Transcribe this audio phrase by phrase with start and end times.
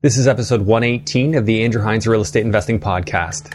[0.00, 3.52] This is episode 118 of the Andrew Hines Real Estate Investing Podcast.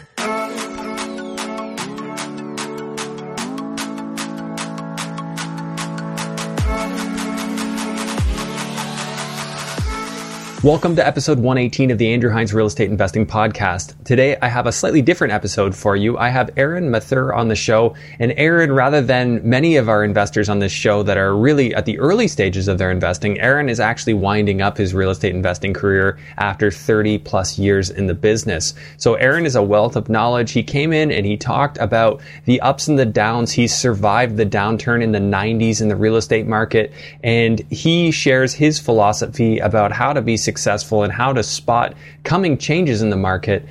[10.64, 14.02] Welcome to episode 118 of the Andrew Hines Real Estate Investing Podcast.
[14.04, 16.16] Today, I have a slightly different episode for you.
[16.16, 17.94] I have Arun Mathur on the show.
[18.18, 21.84] And Arun, rather than many of our investors on this show that are really at
[21.84, 25.74] the early stages of their investing, Arun is actually winding up his real estate investing
[25.74, 28.72] career after 30 plus years in the business.
[28.96, 30.52] So Arun is a wealth of knowledge.
[30.52, 33.52] He came in and he talked about the ups and the downs.
[33.52, 36.90] He survived the downturn in the 90s in the real estate market.
[37.22, 41.96] And he shares his philosophy about how to be successful successful and how to spot
[42.22, 43.66] coming changes in the market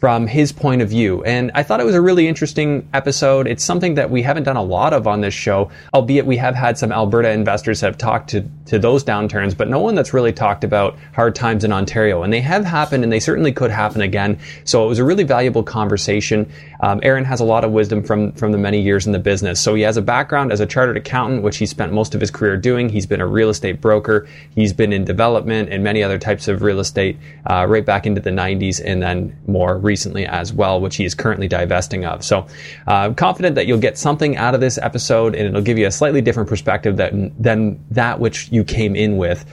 [0.00, 1.22] from his point of view.
[1.24, 3.46] And I thought it was a really interesting episode.
[3.46, 6.54] It's something that we haven't done a lot of on this show, albeit we have
[6.54, 10.32] had some Alberta investors have talked to, to those downturns, but no one that's really
[10.32, 12.22] talked about hard times in Ontario.
[12.22, 14.38] And they have happened and they certainly could happen again.
[14.64, 16.50] So it was a really valuable conversation.
[16.80, 19.60] Um, Arun has a lot of wisdom from, from the many years in the business.
[19.60, 22.30] So he has a background as a chartered accountant, which he spent most of his
[22.30, 22.88] career doing.
[22.88, 24.26] He's been a real estate broker.
[24.54, 28.22] He's been in development and many other types of real estate, uh, right back into
[28.22, 32.24] the 90s and then more recently as well, which he is currently divesting of.
[32.24, 32.46] So
[32.86, 35.88] uh, I'm confident that you'll get something out of this episode and it'll give you
[35.88, 39.44] a slightly different perspective than, than that which you came in with.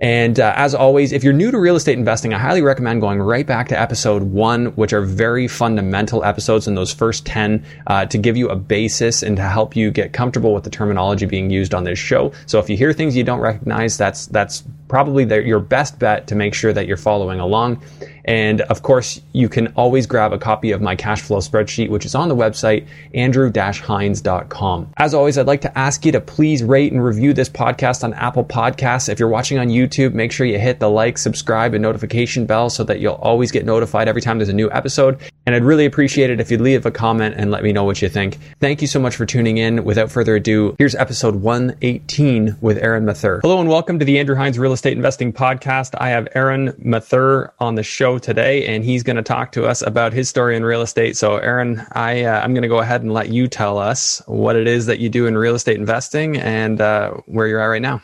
[0.00, 3.20] And uh, as always, if you're new to real estate investing, I highly recommend going
[3.20, 8.06] right back to episode one, which are very fundamental episodes in those first 10 uh,
[8.06, 11.50] to give you a basis and to help you get comfortable with the terminology being
[11.50, 12.32] used on this show.
[12.46, 16.26] So if you hear things you don't recognize, that's, that's probably the, your best bet
[16.28, 17.82] to make sure that you're following along.
[18.24, 22.04] And of course, you can always grab a copy of my cash flow spreadsheet, which
[22.04, 24.92] is on the website, andrew-hines.com.
[24.96, 28.14] As always, I'd like to ask you to please rate and review this podcast on
[28.14, 29.08] Apple Podcasts.
[29.08, 32.70] If you're watching on YouTube, make sure you hit the like, subscribe, and notification bell
[32.70, 35.18] so that you'll always get notified every time there's a new episode.
[35.46, 38.02] And I'd really appreciate it if you'd leave a comment and let me know what
[38.02, 38.38] you think.
[38.60, 39.84] Thank you so much for tuning in.
[39.84, 43.40] Without further ado, here's episode 118 with Arun Mathur.
[43.42, 45.94] Hello and welcome to the Andrew Hines Real Estate Investing Podcast.
[45.98, 49.82] I have Arun Mathur on the show today, and he's going to talk to us
[49.82, 51.16] about his story in real estate.
[51.16, 54.56] So, Arun, I uh, I'm going to go ahead and let you tell us what
[54.56, 57.82] it is that you do in real estate investing and uh, where you're at right
[57.82, 58.02] now.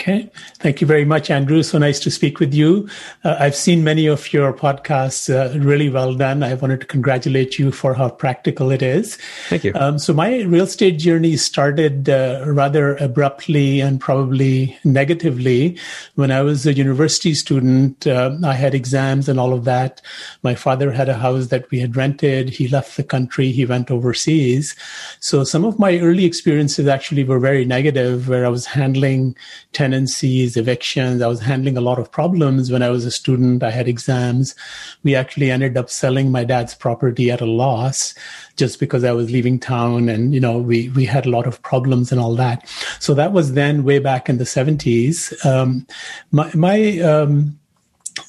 [0.00, 0.30] Okay.
[0.58, 1.60] Thank you very much, Andrew.
[1.64, 2.88] So nice to speak with you.
[3.24, 6.44] Uh, I've seen many of your podcasts, uh, really well done.
[6.44, 9.18] I wanted to congratulate you for how practical it is.
[9.48, 9.72] Thank you.
[9.74, 15.76] Um, so my real estate journey started uh, rather abruptly and probably negatively.
[16.14, 20.00] When I was a university student, uh, I had exams and all of that.
[20.44, 22.50] My father had a house that we had rented.
[22.50, 23.50] He left the country.
[23.50, 24.76] He went overseas.
[25.18, 29.34] So some of my early experiences actually were very negative where I was handling
[29.72, 31.22] 10 tenancies, evictions.
[31.22, 33.62] I was handling a lot of problems when I was a student.
[33.62, 34.54] I had exams.
[35.02, 38.14] We actually ended up selling my dad's property at a loss
[38.56, 41.62] just because I was leaving town and, you know, we, we had a lot of
[41.62, 42.68] problems and all that.
[43.00, 45.32] So that was then way back in the seventies.
[45.46, 45.86] Um,
[46.32, 47.57] my, my, um,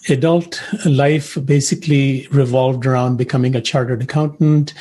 [0.09, 4.73] adult life basically revolved around becoming a chartered accountant.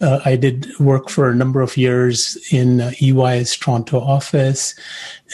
[0.00, 4.74] Uh, I did work for a number of years in uh, EY's Toronto office.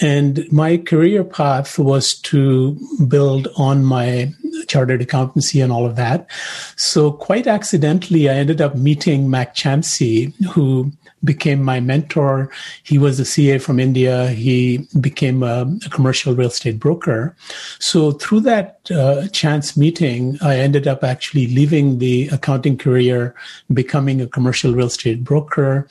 [0.01, 2.79] And my career path was to
[3.09, 4.33] build on my
[4.69, 6.31] chartered accountancy and all of that.
[6.77, 10.93] So quite accidentally, I ended up meeting Mac Champsey, who
[11.25, 12.51] became my mentor.
[12.83, 14.29] He was a CA from India.
[14.29, 17.37] He became a, a commercial real estate broker.
[17.79, 23.35] So through that uh, chance meeting, I ended up actually leaving the accounting career,
[23.73, 25.89] becoming a commercial real estate broker.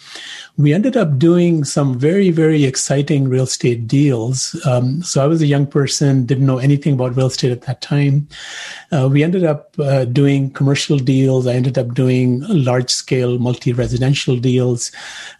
[0.58, 4.60] We ended up doing some very, very exciting real estate deals.
[4.66, 7.82] Um, so I was a young person, didn't know anything about real estate at that
[7.82, 8.28] time.
[8.92, 11.48] Uh, we ended up uh, doing commercial deals.
[11.48, 14.92] I ended up doing large scale multi residential deals.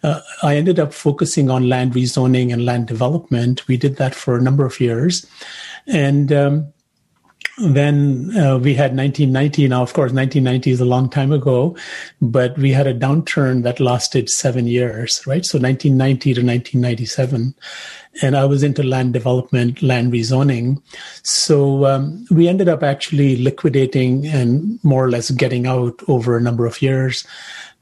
[0.02, 3.66] Uh, I ended up focusing on land rezoning and land development.
[3.68, 5.26] We did that for a number of years.
[5.86, 6.72] And um,
[7.58, 9.68] then uh, we had 1990.
[9.68, 11.76] Now, of course, 1990 is a long time ago,
[12.20, 15.44] but we had a downturn that lasted seven years, right?
[15.44, 17.54] So 1990 to 1997.
[18.22, 20.82] And I was into land development, land rezoning.
[21.22, 26.42] So um, we ended up actually liquidating and more or less getting out over a
[26.42, 27.26] number of years.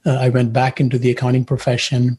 [0.07, 2.19] Uh, I went back into the accounting profession,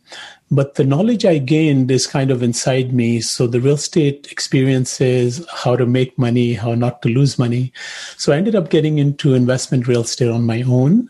[0.52, 3.22] but the knowledge I gained is kind of inside me.
[3.22, 7.74] So the real estate experiences, how to make money, how not to lose money.
[8.18, 11.10] So I ended up getting into investment real estate on my own.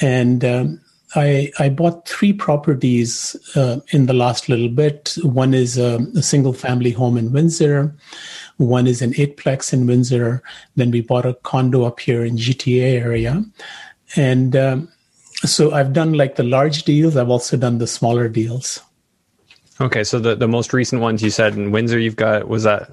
[0.00, 0.80] And um,
[1.14, 5.16] I, I bought three properties uh, in the last little bit.
[5.22, 7.94] One is a, a, single family home in Windsor.
[8.58, 10.42] One is an eightplex in Windsor.
[10.76, 13.44] Then we bought a condo up here in GTA area.
[14.14, 14.88] And um,
[15.44, 17.16] so I've done like the large deals.
[17.16, 18.80] I've also done the smaller deals.
[19.80, 20.04] Okay.
[20.04, 22.90] So the, the most recent ones you said in Windsor, you've got, was that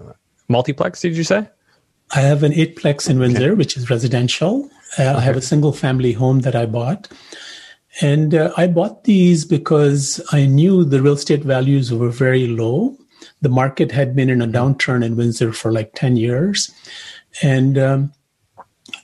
[0.47, 1.49] multiplex, did you say?
[2.11, 3.53] I have an eightplex in Windsor, okay.
[3.53, 4.69] which is residential.
[4.97, 5.09] Uh, okay.
[5.09, 7.09] I have a single family home that I bought.
[7.99, 12.95] And uh, I bought these because I knew the real estate values were very low.
[13.41, 16.71] The market had been in a downturn in Windsor for like 10 years.
[17.41, 18.13] And um,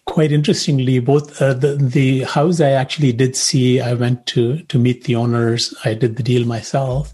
[0.05, 4.79] quite interestingly, both uh, the, the house I actually did see, I went to, to
[4.79, 7.13] meet the owners, I did the deal myself.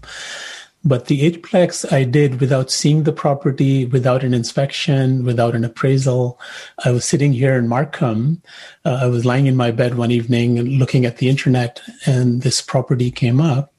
[0.82, 6.40] But the eightplex I did without seeing the property, without an inspection, without an appraisal.
[6.86, 8.40] I was sitting here in Markham.
[8.86, 12.40] Uh, I was lying in my bed one evening and looking at the internet, and
[12.40, 13.74] this property came up.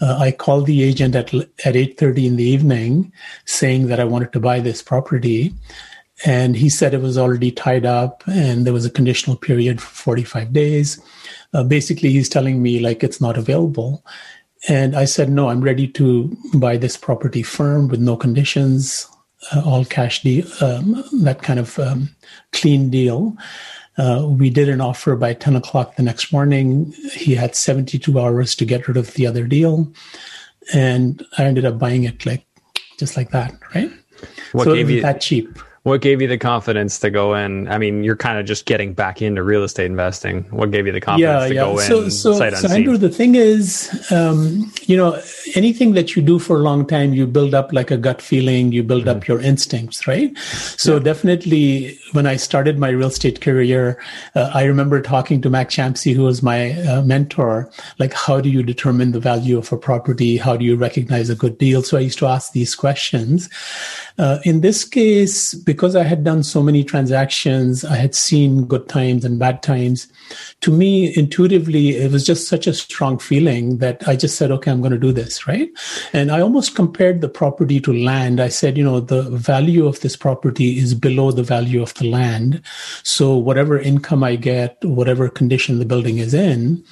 [0.00, 1.34] Uh, I called the agent at
[1.64, 3.12] at eight thirty in the evening,
[3.44, 5.52] saying that I wanted to buy this property,
[6.26, 9.94] and he said it was already tied up, and there was a conditional period for
[9.94, 11.00] forty five days.
[11.54, 14.04] Uh, basically, he's telling me like it's not available,
[14.66, 19.06] and I said, no, I'm ready to buy this property firm with no conditions,
[19.52, 22.10] uh, all cash deal, um, that kind of um,
[22.52, 23.36] clean deal.
[23.98, 26.92] Uh, we did an offer by 10 o'clock the next morning.
[27.12, 29.92] He had 72 hours to get rid of the other deal.
[30.72, 32.44] And I ended up buying it like
[32.98, 33.90] just like that, right?
[34.52, 35.58] What so gave you that cheap?
[35.82, 37.68] What gave you the confidence to go in?
[37.68, 40.42] I mean, you're kind of just getting back into real estate investing.
[40.50, 41.60] What gave you the confidence yeah, to yeah.
[41.60, 42.10] go so, in?
[42.10, 45.20] So, so Andrew, the thing is, um, you know,
[45.54, 48.72] anything that you do for a long time, you build up like a gut feeling,
[48.72, 49.18] you build mm-hmm.
[49.18, 50.36] up your instincts, right?
[50.38, 51.02] So yeah.
[51.02, 54.00] definitely, when I started my real estate career,
[54.34, 58.48] uh, I remember talking to Mac Champsey, who was my uh, mentor, like, how do
[58.48, 60.36] you determine the value of a property?
[60.36, 61.82] How do you recognize a good deal?
[61.82, 63.48] So I used to ask these questions.
[64.18, 68.88] Uh, in this case, because I had done so many transactions, I had seen good
[68.88, 70.08] times and bad times.
[70.62, 74.70] To me, intuitively, it was just such a strong feeling that I just said, okay,
[74.70, 75.68] I'm going to do this, right?
[76.14, 78.40] And I almost compared the property to land.
[78.40, 82.08] I said, you know, the value of this property is below the value of the
[82.08, 82.62] land.
[83.02, 86.82] So whatever income I get, whatever condition the building is in,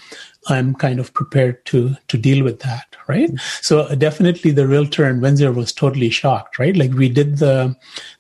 [0.49, 3.31] I'm kind of prepared to to deal with that, right?
[3.63, 6.77] So definitely the realtor in Windsor was totally shocked, right?
[6.77, 7.77] Like we did the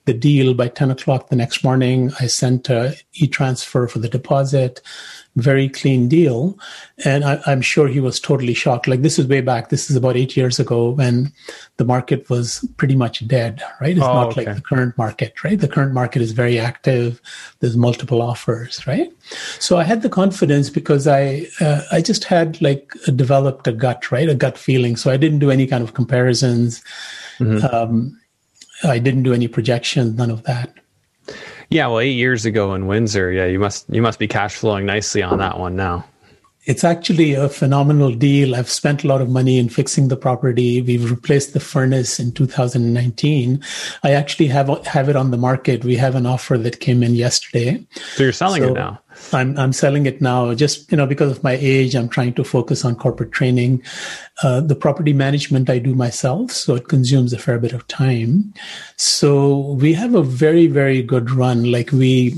[0.07, 2.13] the deal by 10 o'clock the next morning.
[2.19, 4.81] I sent a e-transfer for the deposit
[5.37, 6.59] very clean deal.
[7.05, 8.89] And I, am sure he was totally shocked.
[8.89, 9.69] Like this is way back.
[9.69, 11.33] This is about eight years ago when
[11.77, 13.97] the market was pretty much dead, right?
[13.97, 14.47] It's oh, not okay.
[14.47, 15.61] like the current market, right?
[15.61, 17.21] The current market is very active.
[17.61, 19.13] There's multiple offers, right?
[19.59, 24.11] So I had the confidence because I, uh, I just had like developed a gut,
[24.11, 24.29] right?
[24.29, 24.97] A gut feeling.
[24.97, 26.83] So I didn't do any kind of comparisons.
[27.39, 27.75] Mm-hmm.
[27.75, 28.19] Um,
[28.85, 30.73] I didn't do any projections, none of that.
[31.71, 34.87] Yeah, well, eight years ago in Windsor, yeah, you must you must be cash flowing
[34.87, 36.05] nicely on that one now.
[36.67, 38.57] It's actually a phenomenal deal.
[38.57, 40.83] I've spent a lot of money in fixing the property.
[40.83, 43.63] We've replaced the furnace in 2019.
[44.03, 45.85] I actually have have it on the market.
[45.85, 47.87] We have an offer that came in yesterday.
[48.15, 49.01] So you're selling so, it now.
[49.33, 51.95] I'm I'm selling it now just you know because of my age.
[51.95, 53.83] I'm trying to focus on corporate training.
[54.43, 58.53] Uh, the property management I do myself, so it consumes a fair bit of time.
[58.97, 61.71] So we have a very very good run.
[61.71, 62.35] Like we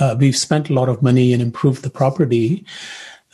[0.00, 2.64] uh, we've spent a lot of money and improved the property.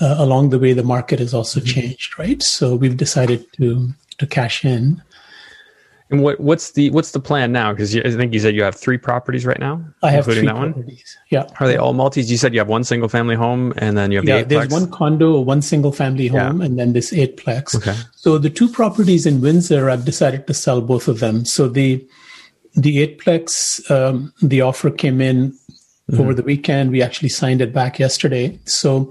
[0.01, 1.69] Uh, along the way, the market has also mm-hmm.
[1.69, 2.43] changed, right?
[2.43, 5.03] So we've decided to to cash in.
[6.11, 7.73] And what what's the what's the plan now?
[7.73, 9.83] Because I think you said you have three properties right now.
[10.03, 11.17] I have including that properties.
[11.31, 11.43] one.
[11.49, 11.57] Yeah.
[11.61, 12.31] Are they all multis?
[12.31, 14.43] You said you have one single family home, and then you have yeah.
[14.43, 16.67] The there's one condo, one single family home, yeah.
[16.67, 17.75] and then this eightplex.
[17.77, 17.97] Okay.
[18.17, 21.45] So the two properties in Windsor, I've decided to sell both of them.
[21.45, 22.07] So the
[22.75, 25.53] the eightplex, um, the offer came in
[26.11, 26.21] mm-hmm.
[26.21, 26.91] over the weekend.
[26.91, 28.59] We actually signed it back yesterday.
[28.67, 29.11] So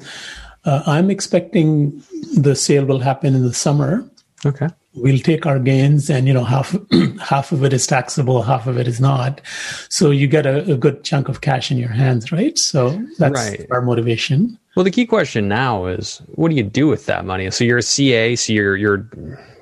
[0.66, 2.04] uh, I'm expecting
[2.36, 4.10] the sale will happen in the summer.
[4.46, 4.68] Okay.
[4.96, 6.76] We'll take our gains and you know half
[7.20, 9.42] half of it is taxable half of it is not.
[9.90, 12.58] So you get a, a good chunk of cash in your hands right?
[12.60, 13.66] So that's right.
[13.72, 14.60] our motivation.
[14.76, 17.50] Well the key question now is what do you do with that money?
[17.50, 19.10] So you're a ca so your your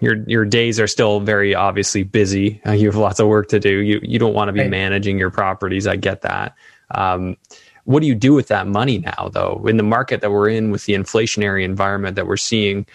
[0.02, 2.60] your your days are still very obviously busy.
[2.66, 3.80] Uh, you have lots of work to do.
[3.80, 4.70] You you don't want to be right.
[4.70, 5.88] managing your properties.
[5.88, 6.56] I get that.
[6.94, 7.38] Um,
[7.86, 10.72] what do you do with that money now though in the market that we're in
[10.72, 12.86] with the inflationary environment that we're seeing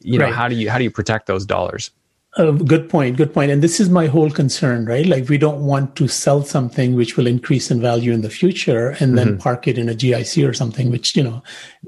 [0.00, 0.34] you know right.
[0.34, 1.90] how do you how do you protect those dollars
[2.38, 3.16] Uh, good point.
[3.16, 3.50] Good point.
[3.50, 5.04] And this is my whole concern, right?
[5.04, 8.90] Like we don't want to sell something which will increase in value in the future
[9.00, 9.38] and then mm-hmm.
[9.38, 11.42] park it in a GIC or something, which, you know,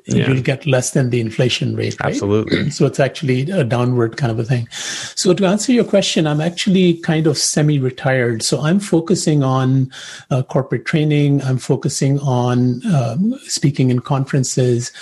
[0.07, 0.29] yeah.
[0.29, 1.97] will get less than the inflation rate.
[2.03, 2.15] Right?
[2.15, 2.71] Absolutely.
[2.81, 4.67] So it's actually a downward kind of a thing.
[4.71, 8.43] So to answer your question, I'm actually kind of semi-retired.
[8.43, 9.93] So I'm focusing on
[10.31, 11.43] uh, corporate training.
[11.43, 14.93] I'm focusing on um, speaking in conferences.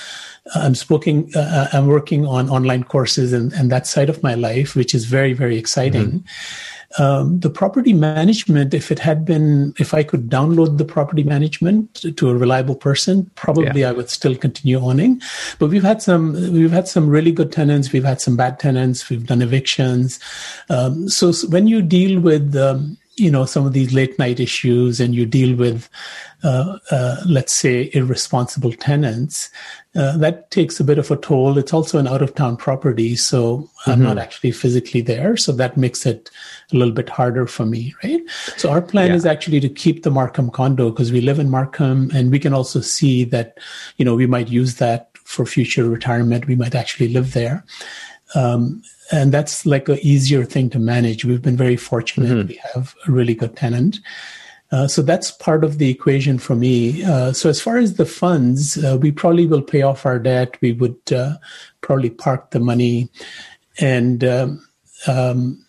[0.55, 4.35] I'm speaking, uh, uh, I'm working on online courses and, and that side of my
[4.35, 6.11] life, which is very, very exciting.
[6.11, 7.03] Mm-hmm.
[7.03, 12.03] Um, the property management, if it had been, if I could download the property management
[12.17, 13.91] to a reliable person, probably yeah.
[13.91, 15.21] I would still continue owning.
[15.59, 17.93] But we've had some, we've had some really good tenants.
[17.93, 19.11] We've had some bad tenants.
[19.11, 20.19] We've done evictions.
[20.71, 24.41] Um, so, so, when you deal with, um, you know some of these late night
[24.41, 25.89] issues and you deal with
[26.45, 29.51] uh, uh, let's say irresponsible tenants
[29.97, 33.17] uh, that takes a bit of a toll it's also an out of town property
[33.17, 33.91] so mm-hmm.
[33.91, 34.19] i'm not mm-hmm.
[34.21, 36.31] actually physically there so that makes it
[36.73, 38.21] a little bit harder for me right
[38.57, 39.17] so our plan yeah.
[39.17, 42.55] is actually to keep the markham condo because we live in markham and we can
[42.55, 43.59] also see that
[43.97, 47.65] you know we might use that for future retirement we might actually live there
[48.35, 51.25] um, and that's like a easier thing to manage.
[51.25, 52.29] We've been very fortunate.
[52.29, 52.49] Mm-hmm.
[52.49, 54.01] We have a really good tenant.
[54.71, 57.03] Uh, so that's part of the equation for me.
[57.03, 60.59] Uh, so as far as the funds, uh, we probably will pay off our debt.
[60.61, 61.37] We would uh,
[61.81, 63.09] probably park the money,
[63.81, 64.69] and um,
[65.07, 65.65] um,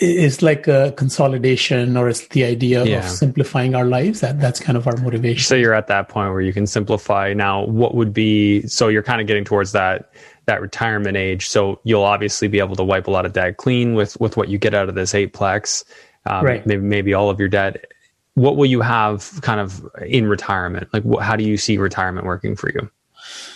[0.00, 2.98] it's like a consolidation, or it's the idea yeah.
[2.98, 4.20] of simplifying our lives.
[4.20, 5.42] That that's kind of our motivation.
[5.42, 7.32] So you're at that point where you can simplify.
[7.32, 8.66] Now, what would be?
[8.66, 10.12] So you're kind of getting towards that
[10.46, 11.48] that retirement age.
[11.48, 14.48] So you'll obviously be able to wipe a lot of debt clean with with what
[14.48, 15.84] you get out of this eightplex.
[16.26, 16.66] Um, right.
[16.66, 17.86] Maybe maybe all of your debt.
[18.34, 20.88] What will you have kind of in retirement?
[20.92, 22.90] Like, wh- how do you see retirement working for you?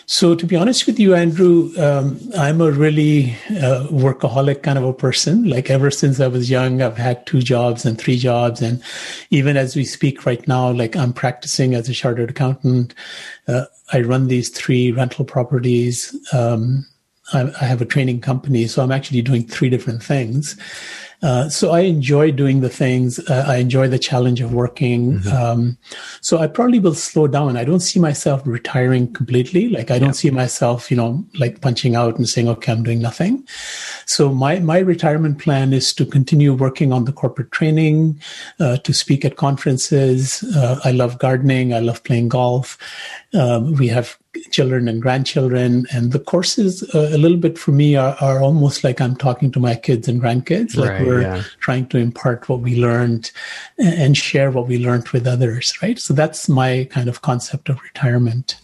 [0.06, 4.84] So, to be honest with you, Andrew, um, I'm a really uh, workaholic kind of
[4.84, 5.44] a person.
[5.50, 8.62] Like, ever since I was young, I've had two jobs and three jobs.
[8.62, 8.82] And
[9.30, 12.94] even as we speak right now, like, I'm practicing as a chartered accountant.
[13.46, 16.16] Uh, I run these three rental properties.
[16.32, 16.86] Um,
[17.34, 18.66] I, I have a training company.
[18.66, 20.56] So, I'm actually doing three different things.
[21.20, 23.18] Uh, so I enjoy doing the things.
[23.18, 25.18] Uh, I enjoy the challenge of working.
[25.18, 25.36] Mm-hmm.
[25.36, 25.78] Um,
[26.20, 27.56] so I probably will slow down.
[27.56, 29.68] I don't see myself retiring completely.
[29.68, 30.12] Like I don't yeah.
[30.12, 33.46] see myself, you know, like punching out and saying, okay, I'm doing nothing.
[34.06, 38.20] So my, my retirement plan is to continue working on the corporate training,
[38.60, 40.44] uh, to speak at conferences.
[40.54, 41.74] Uh, I love gardening.
[41.74, 42.78] I love playing golf.
[43.34, 44.16] Um, we have
[44.50, 45.86] children and grandchildren.
[45.92, 49.50] And the courses, uh, a little bit for me, are, are, almost like I'm talking
[49.52, 50.76] to my kids and grandkids.
[50.76, 51.42] Like right, we're yeah.
[51.60, 53.30] trying to impart what we learned
[53.78, 55.98] and share what we learned with others, right?
[55.98, 58.56] So that's my kind of concept of retirement.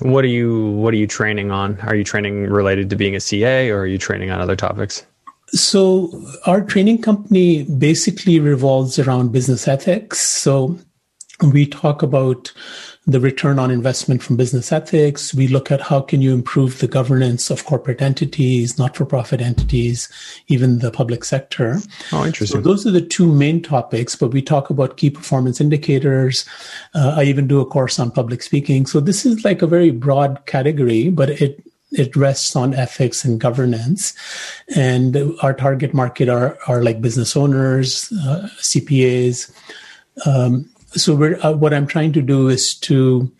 [0.00, 1.78] What are you What are you training on?
[1.80, 5.06] Are you training related to being a CA, or are you training on other topics?
[5.48, 6.10] So
[6.46, 10.20] our training company basically revolves around business ethics.
[10.20, 10.78] So
[11.42, 12.52] we talk about
[13.06, 15.32] the return on investment from business ethics.
[15.32, 20.08] We look at how can you improve the governance of corporate entities, not-for-profit entities,
[20.48, 21.78] even the public sector.
[22.12, 22.62] Oh, interesting.
[22.62, 26.44] So those are the two main topics, but we talk about key performance indicators.
[26.94, 28.84] Uh, I even do a course on public speaking.
[28.84, 33.40] So this is like a very broad category, but it it rests on ethics and
[33.40, 34.14] governance.
[34.76, 39.50] And our target market are, are like business owners, uh, CPAs,
[40.24, 43.30] um, so uh, what I'm trying to do is to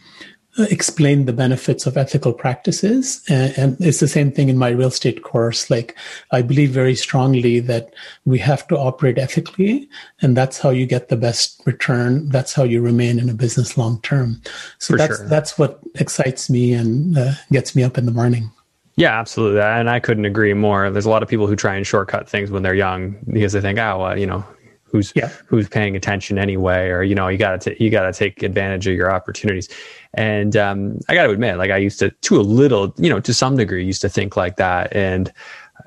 [0.59, 3.23] uh, explain the benefits of ethical practices.
[3.28, 5.71] And, and, it's the same thing in my real estate course.
[5.71, 5.97] Like,
[6.33, 9.88] I believe very strongly that we have to operate ethically,
[10.21, 12.28] and that's how you get the best return.
[12.30, 14.42] That's how you remain in a business long term.
[14.78, 15.28] So For that's, sure.
[15.28, 18.50] that's what excites me and uh, gets me up in the morning.
[18.97, 19.61] Yeah, absolutely.
[19.61, 20.90] And I couldn't agree more.
[20.90, 23.61] There's a lot of people who try and shortcut things when they're young because they
[23.61, 24.45] think, oh, well, you know,
[24.90, 25.28] who's yeah.
[25.47, 28.87] who's paying attention anyway or you know you got to you got to take advantage
[28.87, 29.68] of your opportunities.
[30.14, 33.20] And um, i got to admit like i used to to a little you know
[33.20, 34.94] to some degree used to think like that.
[34.94, 35.32] And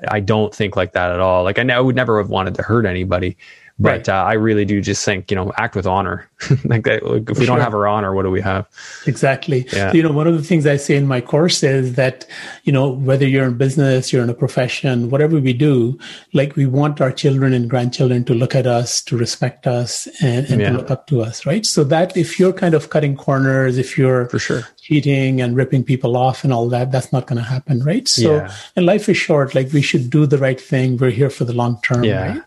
[0.08, 1.44] i don't think like that at all.
[1.44, 3.36] Like i, I would never have wanted to hurt anybody
[3.78, 4.08] but right.
[4.08, 6.30] uh, I really do just think, you know, act with honor.
[6.64, 7.56] like, that, like, if we sure.
[7.56, 8.68] don't have our honor, what do we have?
[9.06, 9.66] Exactly.
[9.72, 9.90] Yeah.
[9.90, 12.24] So, you know, one of the things I say in my course is that,
[12.62, 15.98] you know, whether you're in business, you're in a profession, whatever we do,
[16.32, 20.46] like we want our children and grandchildren to look at us, to respect us, and,
[20.46, 20.70] and yeah.
[20.70, 21.66] to look up to us, right?
[21.66, 25.82] So that if you're kind of cutting corners, if you're for sure cheating and ripping
[25.82, 28.06] people off and all that, that's not going to happen, right?
[28.06, 28.54] So, yeah.
[28.76, 29.54] and life is short.
[29.54, 30.96] Like we should do the right thing.
[30.96, 32.34] We're here for the long term, yeah.
[32.34, 32.42] right?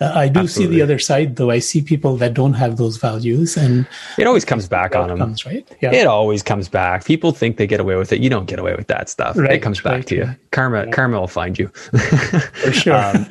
[0.00, 0.74] Uh, I do Absolutely.
[0.74, 1.50] see the other side, though.
[1.50, 3.86] I see people that don't have those values, and
[4.18, 5.18] it always comes back on them.
[5.18, 5.68] Comes, right?
[5.82, 5.92] Yeah.
[5.92, 7.04] It always comes back.
[7.04, 8.20] People think they get away with it.
[8.20, 9.36] You don't get away with that stuff.
[9.36, 10.36] Right, it comes back right, to you.
[10.52, 10.90] Karma, yeah.
[10.90, 11.68] karma will find you.
[11.68, 12.94] For sure.
[12.94, 13.26] um,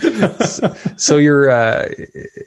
[0.45, 1.89] so, so, you're uh,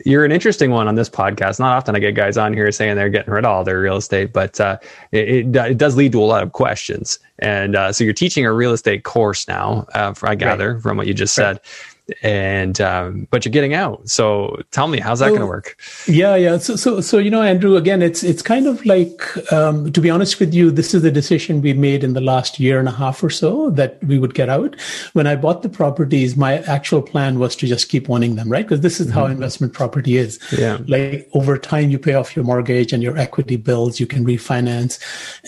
[0.06, 1.58] you're an interesting one on this podcast.
[1.58, 3.96] Not often I get guys on here saying they're getting rid of all their real
[3.96, 4.78] estate, but uh,
[5.10, 7.18] it, it, it does lead to a lot of questions.
[7.40, 10.82] And uh, so you're teaching a real estate course now, uh, I gather right.
[10.82, 11.58] from what you just said
[12.22, 14.08] and um, but you're getting out.
[14.08, 15.76] So tell me, how's that going to work?
[16.06, 16.58] Yeah, yeah.
[16.58, 20.10] So, so, so you know, Andrew, again, it's it's kind of like um, to be
[20.10, 22.92] honest with you, this is the decision we made in the last year and a
[22.92, 24.78] half or so that we would get out.
[25.12, 28.64] When I bought the properties, my actual plan was to just keep owning them, right?
[28.64, 29.18] Because this is mm-hmm.
[29.18, 30.38] how investment property is.
[30.56, 30.78] Yeah.
[30.86, 34.98] Like over time, you pay off your mortgage and your equity bills, you can refinance,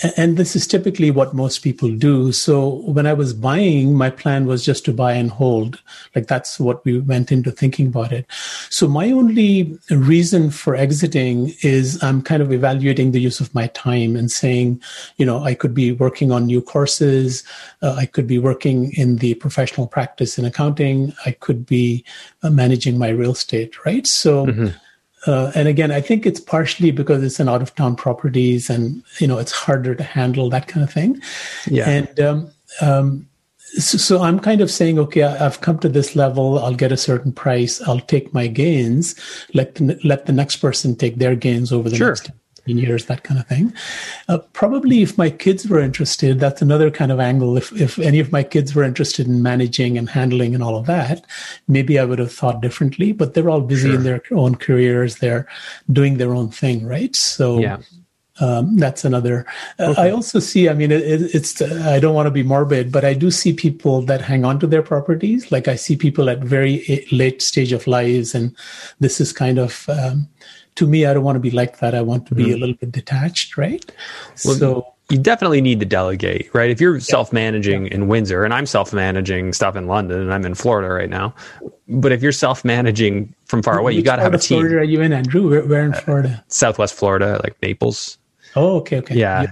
[0.02, 2.32] and, and this is typically what most people do.
[2.32, 5.80] So when I was buying, my plan was just to buy and hold,
[6.14, 8.26] like that's what we went into thinking about it.
[8.68, 13.68] So my only reason for exiting is I'm kind of evaluating the use of my
[13.68, 14.82] time and saying,
[15.16, 17.44] you know, I could be working on new courses.
[17.80, 21.14] Uh, I could be working in the professional practice in accounting.
[21.24, 22.04] I could be
[22.42, 24.06] uh, managing my real estate, right?
[24.06, 24.68] So, mm-hmm.
[25.26, 29.02] Uh, and again, I think it's partially because it's an out of town properties and,
[29.20, 31.18] you know, it's harder to handle that kind of thing.
[31.66, 31.88] Yeah.
[31.88, 32.50] And, um,
[32.82, 33.26] um,
[33.78, 36.58] so, so, I'm kind of saying, okay, I've come to this level.
[36.58, 37.80] I'll get a certain price.
[37.82, 39.14] I'll take my gains.
[39.52, 42.08] Let the, let the next person take their gains over the sure.
[42.08, 42.30] next
[42.64, 43.74] 15 years, that kind of thing.
[44.28, 47.56] Uh, probably if my kids were interested, that's another kind of angle.
[47.56, 50.86] If, if any of my kids were interested in managing and handling and all of
[50.86, 51.26] that,
[51.68, 53.96] maybe I would have thought differently, but they're all busy sure.
[53.96, 55.16] in their own careers.
[55.16, 55.46] They're
[55.92, 57.14] doing their own thing, right?
[57.14, 57.78] So, yeah
[58.40, 59.46] um, that's another.
[59.78, 60.02] Uh, okay.
[60.02, 60.68] I also see.
[60.68, 61.60] I mean, it, it's.
[61.62, 64.66] I don't want to be morbid, but I do see people that hang on to
[64.66, 65.52] their properties.
[65.52, 68.54] Like I see people at very late stage of lives, and
[69.00, 69.88] this is kind of.
[69.88, 70.28] Um,
[70.76, 71.94] to me, I don't want to be like that.
[71.94, 72.54] I want to be mm-hmm.
[72.54, 73.84] a little bit detached, right?
[74.44, 76.70] Well, so you definitely need to delegate, right?
[76.70, 77.00] If you're yeah.
[77.00, 77.94] self-managing yeah.
[77.94, 81.34] in Windsor, and I'm self-managing stuff in London, and I'm in Florida right now,
[81.88, 84.60] but if you're self-managing from far away, Which you got to have a team.
[84.60, 85.48] Florida are you in, Andrew?
[85.48, 86.28] Where, where in uh, Florida?
[86.30, 88.18] Uh, Southwest Florida, like Naples.
[88.56, 89.14] Oh, okay, okay.
[89.16, 89.46] Yeah.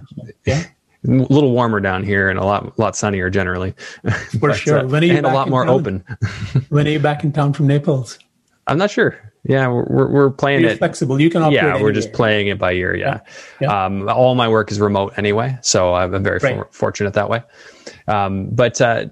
[0.44, 0.64] Yeah.
[1.04, 3.74] A little warmer down here and a lot lot sunnier generally.
[4.38, 4.78] For but, sure.
[4.78, 5.74] Uh, when are you and a lot more town?
[5.74, 6.04] open.
[6.68, 8.20] when are you back in town from Naples?
[8.68, 9.18] I'm not sure.
[9.42, 11.20] Yeah, we're we're playing it flexible.
[11.20, 11.50] You can.
[11.50, 12.94] Yeah, we're just playing it by ear.
[12.94, 13.18] Yeah.
[13.60, 13.66] yeah.
[13.66, 13.84] yeah.
[13.84, 16.58] Um, all my work is remote anyway, so I'm very right.
[16.58, 17.42] for, fortunate that way.
[18.06, 19.06] Um, but uh,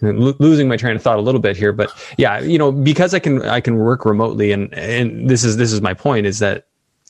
[0.00, 3.20] losing my train of thought a little bit here, but yeah, you know, because I
[3.20, 6.66] can I can work remotely, and and this is this is my point is that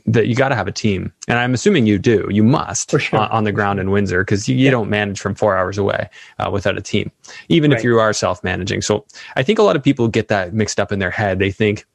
[0.07, 1.12] that you got to have a team.
[1.29, 2.29] And I'm assuming you do.
[2.31, 3.19] You must sure.
[3.19, 4.71] on, on, the ground in Windsor because you, you yeah.
[4.71, 7.11] don't manage from four hours away uh, without a team,
[7.49, 7.79] even right.
[7.79, 8.83] if you are self managing.
[8.83, 11.38] So I think a lot of people get that mixed up in their head.
[11.38, 11.87] They think,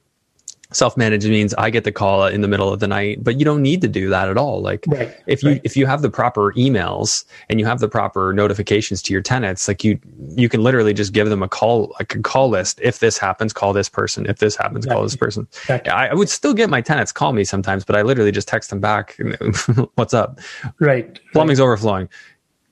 [0.72, 3.62] self-managed means I get the call in the middle of the night, but you don't
[3.62, 4.62] need to do that at all.
[4.62, 5.62] Like right, if you right.
[5.64, 9.68] if you have the proper emails and you have the proper notifications to your tenants,
[9.68, 10.00] like you
[10.36, 12.80] you can literally just give them a call like a call list.
[12.82, 14.26] If this happens, call this person.
[14.28, 14.96] If this happens, exactly.
[14.96, 15.48] call this person.
[15.62, 15.92] Exactly.
[15.92, 18.70] I, I, would still get my tenants call me sometimes, but I literally just text
[18.70, 19.18] them back,
[19.96, 20.40] "What's up?"
[20.80, 21.20] Right.
[21.34, 21.66] Plumbing's right.
[21.66, 22.10] overflowing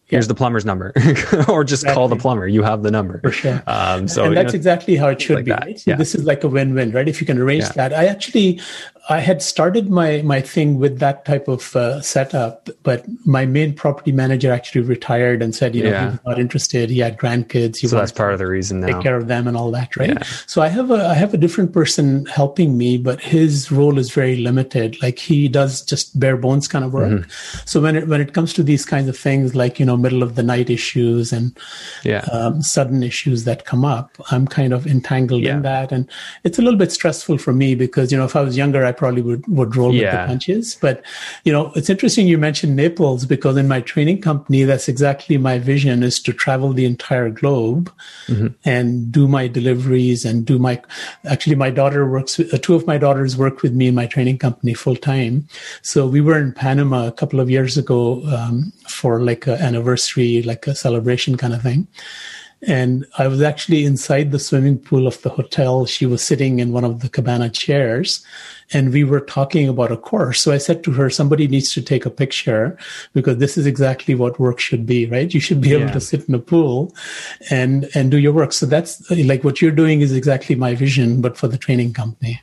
[0.08, 0.28] here's yeah.
[0.30, 0.94] the plumber's number
[1.48, 1.94] or just exactly.
[1.94, 4.96] call the plumber you have the number for sure um, so and that's know, exactly
[4.96, 5.80] how it should like be right?
[5.80, 5.98] so yeah.
[5.98, 7.72] this is like a win-win right if you can arrange yeah.
[7.74, 8.60] that i actually
[9.10, 13.74] I had started my my thing with that type of uh, setup, but my main
[13.74, 16.06] property manager actually retired and said, you know, yeah.
[16.06, 16.90] he was not interested.
[16.90, 17.78] He had grandkids.
[17.78, 18.88] He so that's part of the reason now.
[18.88, 20.10] Take care of them and all that, right?
[20.10, 20.24] Yeah.
[20.46, 24.12] So I have a I have a different person helping me, but his role is
[24.12, 25.02] very limited.
[25.02, 27.12] Like he does just bare bones kind of work.
[27.12, 27.62] Mm-hmm.
[27.66, 30.22] So when it when it comes to these kinds of things, like you know, middle
[30.22, 31.58] of the night issues and
[32.04, 32.26] yeah.
[32.34, 36.10] um, sudden issues that come up, I'm kind of entangled in that, and
[36.44, 38.92] it's a little bit stressful for me because you know, if I was younger, I
[38.98, 40.02] probably would, would roll yeah.
[40.02, 40.76] with the punches.
[40.82, 41.04] But,
[41.44, 45.60] you know, it's interesting you mentioned Naples because in my training company, that's exactly my
[45.60, 47.92] vision is to travel the entire globe
[48.28, 48.48] mm-hmm.
[48.66, 50.82] and do my deliveries and do my,
[51.26, 54.38] actually my daughter works, uh, two of my daughters work with me in my training
[54.38, 55.48] company full time.
[55.82, 60.42] So we were in Panama a couple of years ago um, for like an anniversary,
[60.42, 61.88] like a celebration kind of thing.
[62.66, 65.86] And I was actually inside the swimming pool of the hotel.
[65.86, 68.26] She was sitting in one of the cabana chairs
[68.74, 70.42] and we were talking about a course.
[70.42, 72.78] So I said to her, somebody needs to take a picture
[73.14, 75.34] because this is exactly what work should be, right?
[75.34, 76.94] You should be able to sit in a pool
[77.50, 78.54] and, and do your work.
[78.54, 82.42] So that's like what you're doing is exactly my vision, but for the training company.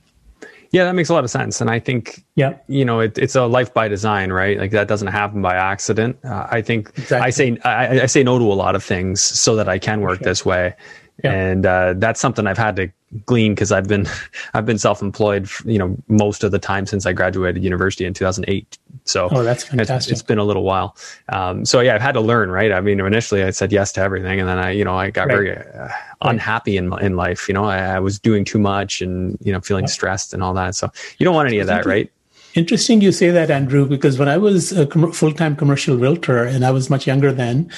[0.74, 1.60] Yeah, that makes a lot of sense.
[1.60, 4.58] And I think, yeah, you know, it, it's a life by design, right?
[4.58, 6.18] Like that doesn't happen by accident.
[6.24, 7.26] Uh, I think exactly.
[7.26, 10.00] I say, I, I, say no to a lot of things so that I can
[10.00, 10.24] work sure.
[10.24, 10.74] this way
[11.22, 11.32] Yeah.
[11.32, 12.90] And uh, that's something I've had to
[13.26, 14.06] glean because I've been
[14.54, 18.78] I've been self-employed, you know, most of the time since I graduated university in 2008.
[19.04, 20.12] So oh, that's fantastic.
[20.12, 20.96] It's, it's been a little while.
[21.28, 22.72] Um, so yeah, I've had to learn, right?
[22.72, 25.28] I mean, initially I said yes to everything, and then I, you know, I got
[25.28, 25.36] right.
[25.36, 25.88] very uh,
[26.22, 27.46] unhappy in in life.
[27.48, 30.54] You know, I, I, was doing too much and you know feeling stressed and all
[30.54, 30.74] that.
[30.74, 32.10] So you don't want any of that, right?
[32.54, 36.44] Interesting you say that, Andrew, because when I was a com- full time commercial realtor
[36.44, 37.70] and I was much younger then,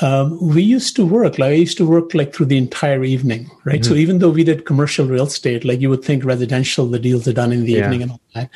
[0.00, 3.50] um, we used to work like I used to work like through the entire evening,
[3.64, 3.80] right?
[3.80, 3.92] Mm-hmm.
[3.92, 7.28] So even though we did commercial real estate, like you would think residential, the deals
[7.28, 7.84] are done in the yeah.
[7.84, 8.50] evening and all that.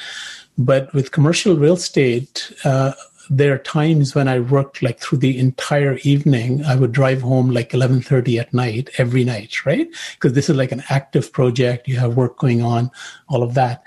[0.57, 2.93] But with commercial real estate, uh,
[3.31, 6.65] there are times when I worked like through the entire evening.
[6.65, 9.89] I would drive home like 11:30 at night every night, right?
[10.15, 11.89] Because this is like an active project.
[11.89, 12.91] You have work going on,
[13.29, 13.83] all of that.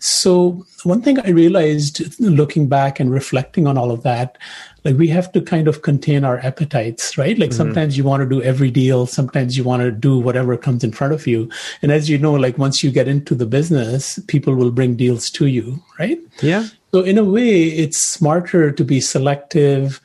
[0.00, 4.38] So one thing I realized looking back and reflecting on all of that,
[4.84, 7.38] like we have to kind of contain our appetites, right?
[7.38, 7.56] Like mm-hmm.
[7.56, 10.92] sometimes you want to do every deal, sometimes you want to do whatever comes in
[10.92, 11.50] front of you.
[11.82, 15.30] And as you know, like once you get into the business, people will bring deals
[15.30, 16.18] to you, right?
[16.40, 16.66] Yeah.
[16.92, 20.00] So in a way, it's smarter to be selective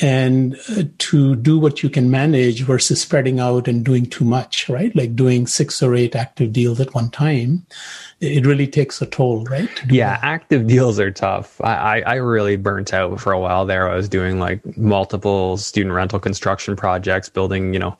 [0.00, 4.68] and uh, to do what you can manage versus spreading out and doing too much,
[4.68, 4.94] right?
[4.94, 7.66] Like doing six or eight active deals at one time.
[8.20, 9.70] It really takes a toll, right?
[9.88, 10.24] Yeah, that.
[10.24, 11.60] active deals are tough.
[11.62, 13.88] I, I, I really burnt out for a while there.
[13.88, 17.96] I was doing like multiple student rental construction projects, building, you know,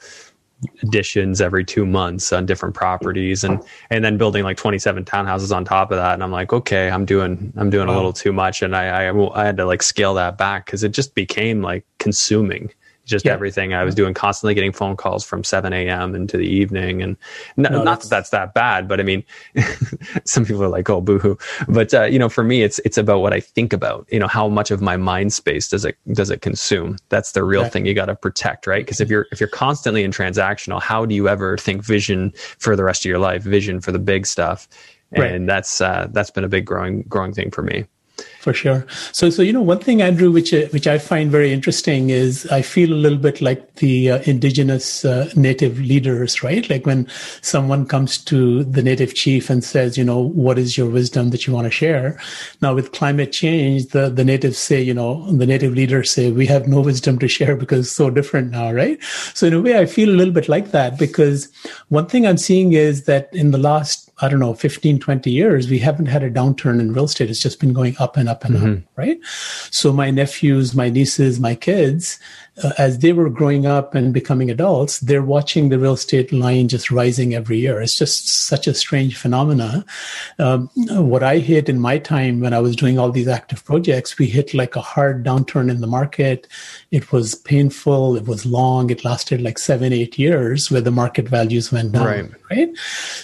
[0.83, 5.65] additions every two months on different properties and and then building like 27 townhouses on
[5.65, 6.15] top of that.
[6.15, 7.95] And i'm like okay i'm doing i'm doing wow.
[7.95, 8.63] a little too much.
[8.63, 11.85] And i i, I had to like scale that back because it just became like
[11.99, 12.73] consuming
[13.09, 13.33] just yeah.
[13.33, 16.15] everything I was doing, constantly getting phone calls from 7 a.m.
[16.15, 17.03] into the evening.
[17.03, 17.17] And
[17.57, 19.25] no, not that that's that bad, but I mean,
[20.25, 21.37] some people are like, oh, boohoo.
[21.67, 24.29] But, uh, you know, for me, it's, it's about what I think about, you know,
[24.29, 26.99] how much of my mind space does it, does it consume?
[27.09, 27.73] That's the real right.
[27.73, 28.85] thing you got to protect, right?
[28.85, 32.77] Because if you're, if you're constantly in transactional, how do you ever think vision for
[32.77, 34.69] the rest of your life, vision for the big stuff?
[35.13, 35.47] And right.
[35.47, 37.87] that's, uh, that's been a big growing, growing thing for me
[38.49, 38.87] for sure.
[39.13, 42.47] So, so you know, one thing, Andrew, which uh, which I find very interesting is
[42.47, 46.69] I feel a little bit like the uh, indigenous uh, native leaders, right?
[46.71, 47.07] Like when
[47.43, 51.47] someone comes to the native chief and says, you know, what is your wisdom that
[51.47, 52.19] you want to share?
[52.63, 56.47] Now, with climate change, the the natives say, you know, the native leaders say, we
[56.47, 58.99] have no wisdom to share because it's so different now, right?
[59.35, 61.53] So, in a way, I feel a little bit like that because
[61.91, 65.69] one thing I'm seeing is that in the last I don't know, 15, 20 years,
[65.69, 67.31] we haven't had a downturn in real estate.
[67.31, 68.73] It's just been going up and up and mm-hmm.
[68.73, 69.19] up, right?
[69.71, 72.19] So my nephews, my nieces, my kids,
[72.63, 76.69] uh, as they were growing up and becoming adults, they're watching the real estate line
[76.69, 77.81] just rising every year.
[77.81, 79.85] It's just such a strange phenomena.
[80.39, 84.19] Um, what I hit in my time when I was doing all these active projects,
[84.19, 86.47] we hit like a hard downturn in the market.
[86.91, 88.17] It was painful.
[88.17, 88.91] It was long.
[88.91, 92.07] It lasted like seven, eight years where the market values went down.
[92.07, 92.31] Right.
[92.51, 92.71] right?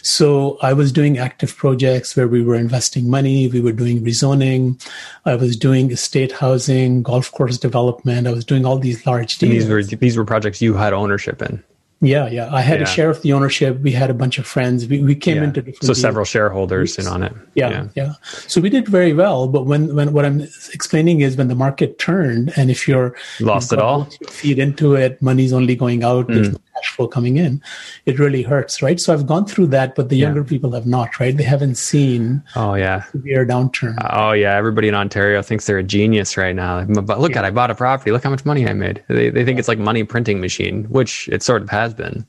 [0.02, 3.48] So I was doing active projects where we were investing money.
[3.48, 4.80] We were doing rezoning.
[5.24, 8.26] I was doing estate housing, golf course development.
[8.26, 11.42] I was doing all these large and these were these were projects you had ownership
[11.42, 11.62] in.
[12.00, 12.52] Yeah, yeah.
[12.52, 12.84] I had yeah.
[12.84, 13.80] a share of the ownership.
[13.80, 14.86] We had a bunch of friends.
[14.86, 15.44] We, we came yeah.
[15.44, 15.82] into different.
[15.82, 16.00] So deals.
[16.00, 17.32] several shareholders in on it.
[17.54, 18.12] Yeah, yeah, yeah,
[18.46, 19.48] So we did very well.
[19.48, 20.40] But when, when what I'm
[20.72, 25.22] explaining is when the market turned, and if you're lost it all, feed into it,
[25.22, 26.28] money's only going out.
[26.28, 27.62] Mm cash flow coming in,
[28.06, 29.00] it really hurts, right?
[29.00, 30.48] So I've gone through that, but the younger yeah.
[30.48, 31.36] people have not, right?
[31.36, 33.96] They haven't seen oh yeah severe downturn.
[34.10, 36.84] Oh yeah, everybody in Ontario thinks they're a genius right now.
[36.84, 37.40] But look yeah.
[37.40, 38.10] at I bought a property.
[38.10, 39.02] Look how much money I made.
[39.08, 42.26] They they think it's like money printing machine, which it sort of has been.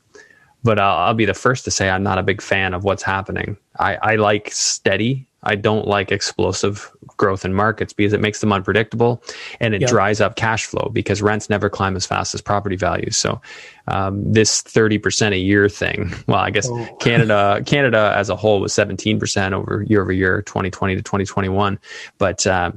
[0.64, 3.04] But I'll, I'll be the first to say I'm not a big fan of what's
[3.04, 3.56] happening.
[3.78, 8.52] I, I like steady I don't like explosive growth in markets because it makes them
[8.52, 9.24] unpredictable
[9.60, 9.90] and it yep.
[9.90, 13.18] dries up cash flow because rents never climb as fast as property values.
[13.18, 13.42] So
[13.88, 16.96] um, this 30% a year thing, well, I guess oh.
[17.00, 21.80] Canada, Canada as a whole was 17% over year over year, 2020 to 2021.
[22.18, 22.72] But, uh,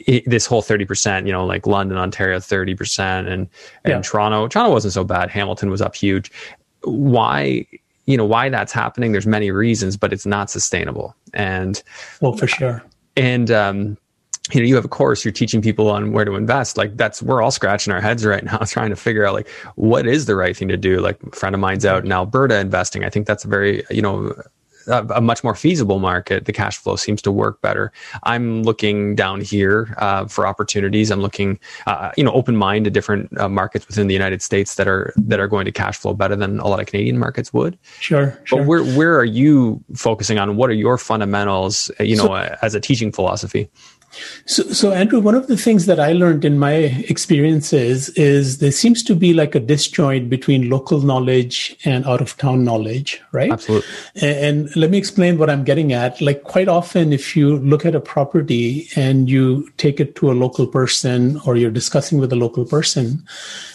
[0.00, 2.98] it, this whole 30%, you know, like London, Ontario, 30%
[3.30, 3.48] and,
[3.84, 4.04] and.
[4.04, 5.28] Toronto, Toronto wasn't so bad.
[5.28, 6.30] Hamilton was up huge.
[6.84, 7.66] Why
[8.08, 11.14] you know why that's happening there's many reasons but it's not sustainable.
[11.34, 11.80] And
[12.20, 12.82] well for sure.
[13.16, 13.98] and um
[14.50, 16.78] you know you have a course you're teaching people on where to invest.
[16.78, 20.06] Like that's we're all scratching our heads right now trying to figure out like what
[20.06, 21.00] is the right thing to do?
[21.00, 23.04] Like a friend of mine's out in alberta investing.
[23.04, 24.34] I think that's a very you know
[24.88, 27.92] a, a, much more feasible market, the cash flow seems to work better.
[28.24, 31.10] I'm looking down here uh, for opportunities.
[31.10, 34.74] I'm looking, uh, you know, open mind to different uh, markets within the United States
[34.76, 37.52] that are that are going to cash flow better than a lot of Canadian markets
[37.52, 37.78] would.
[38.00, 38.58] Sure, sure.
[38.58, 40.56] But where where are you focusing on?
[40.56, 41.90] What are your fundamentals?
[42.00, 43.68] Uh, you know, so, as a teaching philosophy.
[44.46, 46.72] So, so Andrew, one of the things that I learned in my
[47.08, 52.36] experiences is there seems to be like a disjoint between local knowledge and out of
[52.36, 53.52] town knowledge, right?
[53.52, 53.88] Absolutely.
[54.16, 56.20] And, and let me explain what I'm getting at.
[56.20, 60.34] Like quite often, if you look at a property and you take it to a
[60.34, 63.24] local person or you're discussing with a local person,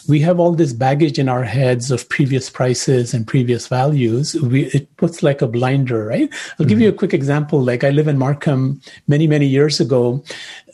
[0.07, 4.35] we have all this baggage in our heads of previous prices and previous values.
[4.35, 6.23] We, it puts like a blinder, right?
[6.23, 6.67] I'll mm-hmm.
[6.67, 7.61] give you a quick example.
[7.61, 10.23] Like I live in Markham many, many years ago.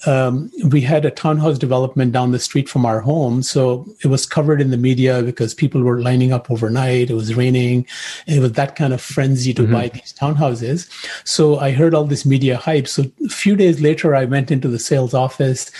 [0.05, 3.43] Um, we had a townhouse development down the street from our home.
[3.43, 7.09] So it was covered in the media because people were lining up overnight.
[7.09, 7.85] It was raining.
[8.25, 9.73] It was that kind of frenzy to mm-hmm.
[9.73, 10.89] buy these townhouses.
[11.27, 12.87] So I heard all this media hype.
[12.87, 15.71] So a few days later, I went into the sales office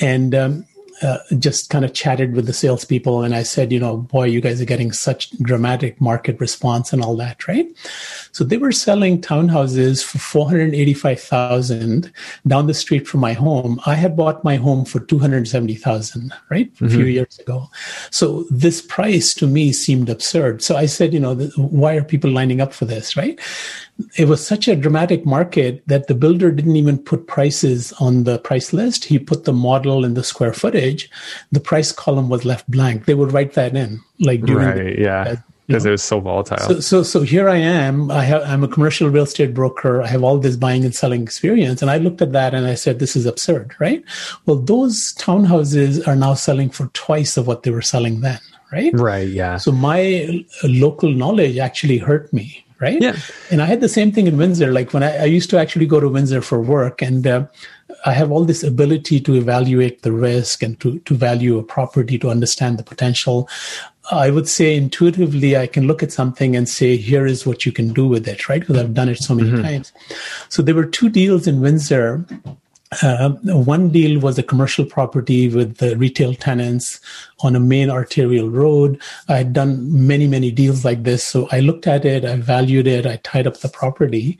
[0.00, 0.66] and um,
[1.02, 4.40] uh, just kind of chatted with the salespeople, and I said, you know, boy, you
[4.40, 7.66] guys are getting such dramatic market response and all that, right?
[8.32, 12.12] So they were selling townhouses for four hundred eighty-five thousand
[12.46, 13.80] down the street from my home.
[13.86, 16.86] I had bought my home for two hundred seventy thousand, right, mm-hmm.
[16.86, 17.08] a few mm-hmm.
[17.08, 17.68] years ago.
[18.10, 20.62] So this price to me seemed absurd.
[20.62, 23.38] So I said, you know, why are people lining up for this, right?
[24.16, 28.38] It was such a dramatic market that the builder didn't even put prices on the
[28.38, 29.04] price list.
[29.04, 31.10] He put the model and the square footage.
[31.52, 33.06] The price column was left blank.
[33.06, 35.36] They would write that in, like during right, the, yeah.
[35.66, 36.58] Because it was so volatile.
[36.58, 38.10] So, so, so here I am.
[38.10, 40.02] I have, I'm a commercial real estate broker.
[40.02, 41.82] I have all this buying and selling experience.
[41.82, 44.04] And I looked at that and I said, this is absurd, right?
[44.44, 48.38] Well, those townhouses are now selling for twice of what they were selling then,
[48.70, 48.92] right?
[48.94, 49.28] Right.
[49.28, 49.56] Yeah.
[49.56, 53.00] So my local knowledge actually hurt me, right?
[53.00, 53.16] Yeah.
[53.50, 54.72] And I had the same thing in Windsor.
[54.72, 57.46] Like when I, I used to actually go to Windsor for work, and uh,
[58.04, 62.18] I have all this ability to evaluate the risk and to to value a property,
[62.18, 63.48] to understand the potential.
[64.12, 67.72] I would say intuitively, I can look at something and say, here is what you
[67.72, 68.60] can do with it, right?
[68.60, 69.62] Because I've done it so many mm-hmm.
[69.62, 69.92] times.
[70.48, 72.24] So there were two deals in Windsor
[73.02, 77.00] uh, one deal was a commercial property with the retail tenants
[77.40, 79.00] on a main arterial road.
[79.28, 81.24] I had done many, many deals like this.
[81.24, 84.38] So I looked at it, I valued it, I tied up the property.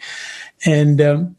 [0.65, 1.37] And um,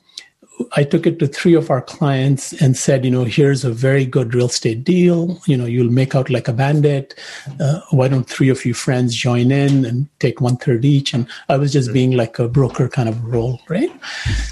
[0.73, 4.05] I took it to three of our clients and said, you know, here's a very
[4.05, 5.39] good real estate deal.
[5.45, 7.13] You know, you'll make out like a bandit.
[7.59, 11.13] Uh, why don't three of you friends join in and take one third each?
[11.13, 13.91] And I was just being like a broker kind of role, right?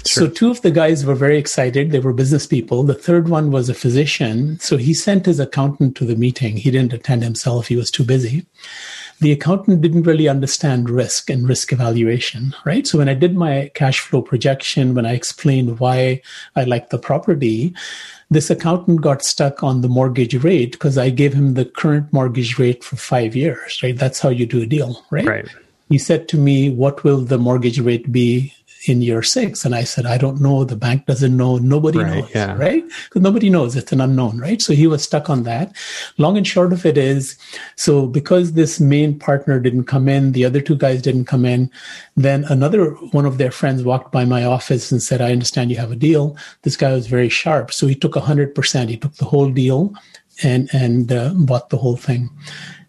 [0.06, 0.26] Sure.
[0.26, 1.90] So two of the guys were very excited.
[1.90, 2.82] They were business people.
[2.84, 4.58] The third one was a physician.
[4.60, 6.56] So he sent his accountant to the meeting.
[6.56, 7.66] He didn't attend himself.
[7.66, 8.46] He was too busy
[9.20, 12.86] the accountant didn't really understand risk and risk evaluation, right?
[12.86, 16.20] So when I did my cash flow projection, when I explained why
[16.54, 17.74] I liked the property,
[18.30, 22.58] this accountant got stuck on the mortgage rate because I gave him the current mortgage
[22.58, 23.96] rate for five years, right?
[23.96, 25.26] That's how you do a deal, right?
[25.26, 25.48] Right.
[25.88, 28.52] He said to me, What will the mortgage rate be
[28.86, 29.64] in year six?
[29.64, 30.64] And I said, I don't know.
[30.64, 31.58] The bank doesn't know.
[31.58, 32.56] Nobody right, knows, yeah.
[32.56, 32.84] right?
[33.04, 33.76] Because nobody knows.
[33.76, 34.62] It's an unknown, right?
[34.62, 35.74] So he was stuck on that.
[36.18, 37.36] Long and short of it is,
[37.76, 41.70] so because this main partner didn't come in, the other two guys didn't come in,
[42.16, 45.76] then another one of their friends walked by my office and said, I understand you
[45.76, 46.36] have a deal.
[46.62, 47.72] This guy was very sharp.
[47.72, 48.88] So he took 100%.
[48.88, 49.94] He took the whole deal
[50.42, 52.30] and, and uh, bought the whole thing.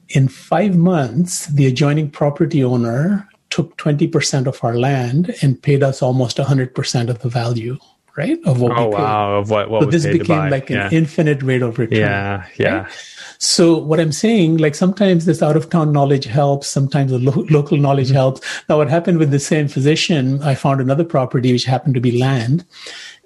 [0.09, 6.01] In five months, the adjoining property owner took 20% of our land and paid us
[6.01, 7.77] almost 100% of the value
[8.17, 9.01] right of what oh, we paid.
[9.03, 10.87] wow of what, what so this became like yeah.
[10.87, 12.91] an infinite rate of return yeah yeah right?
[13.37, 17.45] so what i'm saying like sometimes this out of town knowledge helps sometimes the lo-
[17.49, 18.15] local knowledge mm-hmm.
[18.15, 22.01] helps now what happened with the same physician i found another property which happened to
[22.01, 22.65] be land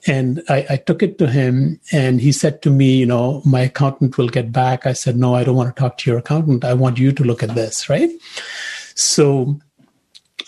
[0.07, 3.59] and I, I, took it to him and he said to me, you know, my
[3.61, 4.87] accountant will get back.
[4.87, 6.65] I said, no, I don't want to talk to your accountant.
[6.65, 8.09] I want you to look at this, right?
[8.95, 9.59] So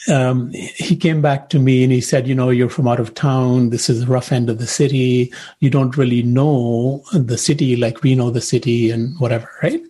[0.09, 3.13] um, he came back to me and he said, you know, you're from out of
[3.13, 3.69] town.
[3.69, 5.31] This is the rough end of the city.
[5.59, 9.81] You don't really know the city like we know the city and whatever, right?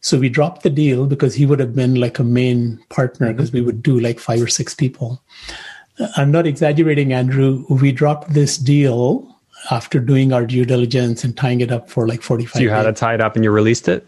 [0.00, 3.52] So we dropped the deal because he would have been like a main partner because
[3.52, 5.22] we would do like five or six people.
[6.16, 7.64] I'm not exaggerating, Andrew.
[7.68, 9.32] We dropped this deal
[9.70, 12.82] after doing our due diligence and tying it up for like 45 so you had
[12.82, 12.90] days.
[12.90, 14.04] it tied up and you released it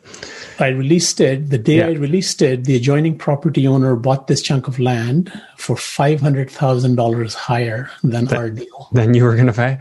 [0.59, 1.51] I released it.
[1.51, 1.87] The day yeah.
[1.87, 6.51] I released it, the adjoining property owner bought this chunk of land for five hundred
[6.51, 8.89] thousand dollars higher than our deal.
[8.93, 9.79] Than you were going to pay,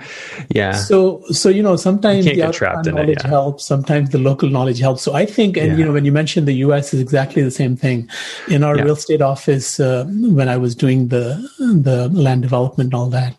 [0.49, 0.73] yeah.
[0.73, 3.27] So, so you know, sometimes you the outside knowledge it, yeah.
[3.29, 3.65] helps.
[3.65, 5.01] Sometimes the local knowledge helps.
[5.01, 5.77] So I think, and yeah.
[5.77, 6.93] you know, when you mentioned the U.S.
[6.93, 8.09] is exactly the same thing.
[8.49, 12.93] In our real estate office, uh, when I was doing the the land development and
[12.93, 13.35] all that,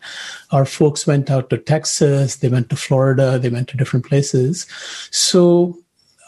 [0.51, 2.37] our folks went out to Texas.
[2.37, 3.39] They went to Florida.
[3.39, 4.65] They went to different places.
[5.11, 5.77] So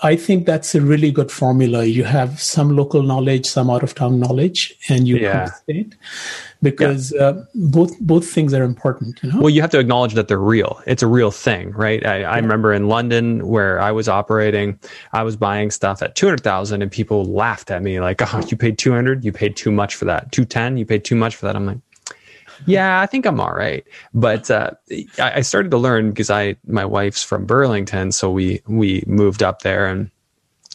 [0.03, 1.83] I think that's a really good formula.
[1.85, 5.31] You have some local knowledge, some out of town knowledge, and you Yeah.
[5.49, 5.95] compensate
[6.61, 9.19] because uh, both both things are important.
[9.23, 10.81] You know, Well, you have to acknowledge that they're real.
[10.85, 12.05] It's a real thing, right?
[12.05, 14.79] I, I remember in London where I was operating,
[15.13, 18.77] I was buying stuff at 200,000 and people laughed at me like, oh, you paid
[18.77, 20.31] 200, you paid too much for that.
[20.31, 21.55] 210, you paid too much for that.
[21.55, 21.79] I'm like,
[22.65, 23.85] yeah, I think I'm all right.
[24.13, 24.71] But uh,
[25.19, 28.11] I, I started to learn because I, my wife's from Burlington.
[28.11, 30.09] So we, we moved up there and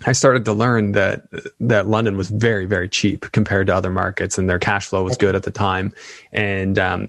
[0.06, 1.22] I started to learn that
[1.60, 5.16] that London was very very cheap compared to other markets, and their cash flow was
[5.16, 5.92] good at the time.
[6.32, 7.06] And um,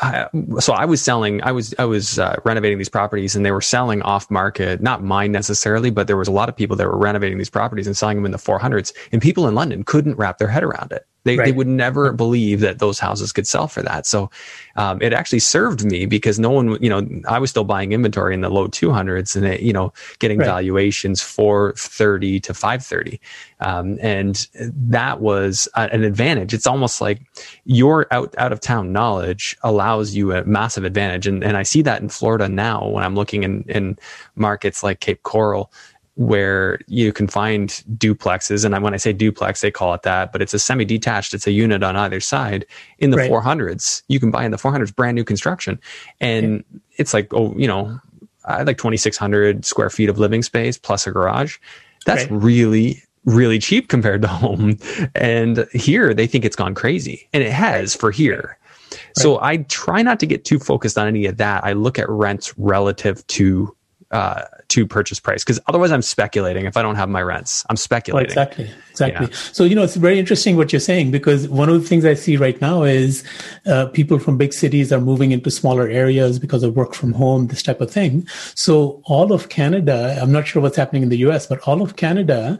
[0.00, 3.50] I, so I was selling, I was I was uh, renovating these properties, and they
[3.50, 6.86] were selling off market, not mine necessarily, but there was a lot of people that
[6.86, 10.16] were renovating these properties and selling them in the 400s, and people in London couldn't
[10.16, 11.06] wrap their head around it.
[11.24, 14.06] They, they would never believe that those houses could sell for that.
[14.06, 14.30] So
[14.76, 18.34] um, it actually served me because no one, you know, I was still buying inventory
[18.34, 20.46] in the low 200s and, it, you know, getting Right.
[20.46, 23.20] valuations 430 to 530.
[23.60, 26.52] Um, and that was an advantage.
[26.54, 27.20] It's almost like
[27.64, 31.26] your out, out of town knowledge allows you a massive advantage.
[31.26, 33.98] And, and I see that in Florida now when I'm looking in, in
[34.34, 35.72] markets like Cape Coral
[36.14, 38.64] where you can find duplexes.
[38.64, 41.46] And when I say duplex, they call it that, but it's a semi detached, it's
[41.46, 42.66] a unit on either side
[42.98, 43.30] in the Right.
[43.30, 44.02] 400s.
[44.08, 45.80] You can buy in the 400s, brand new construction.
[46.20, 46.64] And
[46.98, 47.98] it's like, oh, you know,
[48.44, 51.56] I like 2,600 square feet of living space plus a garage.
[52.04, 52.42] That's Right.
[52.42, 54.76] really, really cheap compared to home.
[55.14, 57.28] And here they think it's gone crazy.
[57.32, 58.58] And it has for here.
[59.16, 61.64] So I try not to get too focused on any of that.
[61.64, 63.74] I look at rents relative to
[64.10, 66.66] uh, to purchase price because otherwise I'm speculating.
[66.66, 68.30] If I don't have my rents, I'm Oh, speculating.
[68.30, 69.28] exactly, exactly.
[69.52, 72.14] So you know, it's very interesting what you're saying because one of the things I
[72.14, 73.24] see right now is
[73.66, 77.48] uh, people from big cities are moving into smaller areas because of work from home,
[77.48, 78.26] this type of thing.
[78.54, 81.96] So all of Canada, I'm not sure what's happening in the U.S., but all of
[81.96, 82.58] Canada,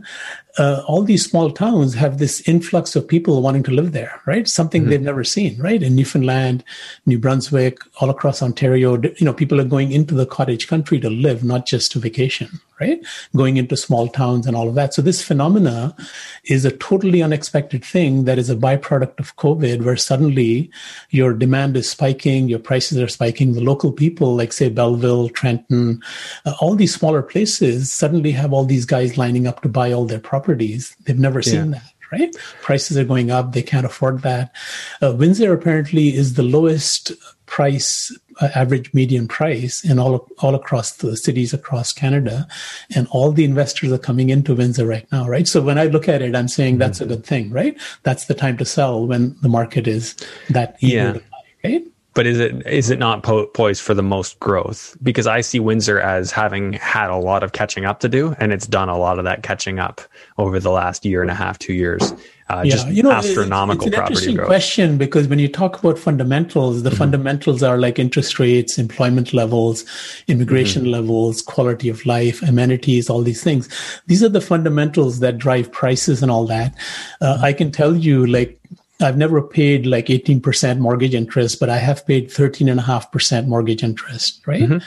[0.58, 4.46] uh, all these small towns have this influx of people wanting to live there, right?
[4.46, 5.82] Something they've never seen, right?
[5.82, 6.62] In Newfoundland,
[7.06, 11.08] New Brunswick, all across Ontario, you know, people are going into the cottage country to
[11.08, 13.00] live, not just to vacation, right?
[13.34, 14.92] Going into small towns and all of that.
[14.92, 15.96] So this phenomena
[16.44, 20.70] is a totally unexpected thing that is a byproduct of COVID, where suddenly
[21.10, 23.54] your demand is spiking, your prices are spiking.
[23.54, 26.02] The local people, like say Belleville, Trenton,
[26.44, 30.04] uh, all these smaller places suddenly have all these guys lining up to buy all
[30.04, 30.94] their properties.
[31.04, 31.82] They've never seen that.
[32.12, 32.36] Right?
[32.60, 33.54] Prices are going up.
[33.54, 34.54] They can't afford that.
[35.00, 37.10] Uh, Windsor apparently is the lowest
[37.46, 42.46] price, average median price in all, all across the cities across Canada.
[42.94, 45.46] And all the investors are coming into Windsor right now, right?
[45.46, 47.14] So when I look at it, I'm saying that's a mm-hmm.
[47.14, 47.78] good thing, right?
[48.02, 50.16] That's the time to sell when the market is
[50.50, 51.12] that Yeah.
[51.12, 51.20] buy,
[51.64, 51.84] right?
[52.14, 54.96] But is it is it not po- poised for the most growth?
[55.02, 58.52] Because I see Windsor as having had a lot of catching up to do, and
[58.52, 60.02] it's done a lot of that catching up
[60.36, 62.12] over the last year and a half, two years.
[62.52, 64.46] Uh, just it- astronomical it's, an property interesting growth.
[64.46, 66.98] question because when you talk about fundamentals, the Mm-hmm.
[66.98, 69.84] fundamentals are like interest rates, employment levels,
[70.28, 70.92] immigration Mm-hmm.
[70.92, 73.68] levels, quality of life, amenities, all these things.
[74.06, 76.74] These are the fundamentals that drive prices and all that.
[77.20, 77.44] Uh, Mm-hmm.
[77.44, 78.58] I can tell you, like,
[79.00, 84.62] I've never paid like 18% mortgage interest, but I have paid 13.5% mortgage interest, right?
[84.62, 84.78] Mm-hmm.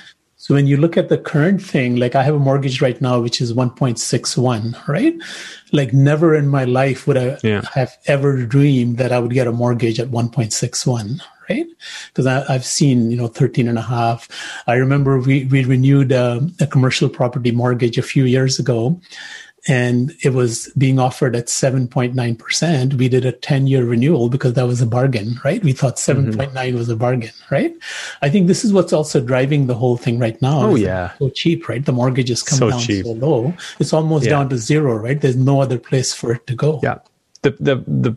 [0.45, 3.19] So when you look at the current thing, like I have a mortgage right now,
[3.19, 5.15] which is 1.61, right?
[5.71, 7.63] Like never in my life would I Yeah.
[7.73, 11.65] have ever dreamed that I would get a mortgage at 1.61, right?
[12.09, 14.29] Because I've seen, you know, 13 and a half.
[14.67, 19.01] I remember we, we renewed a, a commercial property mortgage a few years ago
[19.67, 22.93] and it was being offered at 7.9%.
[22.95, 25.63] We did a 10 year renewal because that was a bargain, right?
[25.63, 26.39] We thought Mm-hmm.
[26.39, 27.73] 7.9 was a bargain, right?
[28.21, 30.61] I think this is what's also driving the whole thing right now.
[30.67, 31.13] Oh, yeah.
[31.19, 31.83] So cheap, right?
[31.83, 33.05] The mortgages come So down cheap.
[33.05, 33.53] so low.
[33.79, 34.31] It's almost Yeah.
[34.31, 35.19] down to zero, right?
[35.19, 36.79] There's no other place for it to go.
[36.83, 36.99] Yeah.
[37.41, 38.15] The the the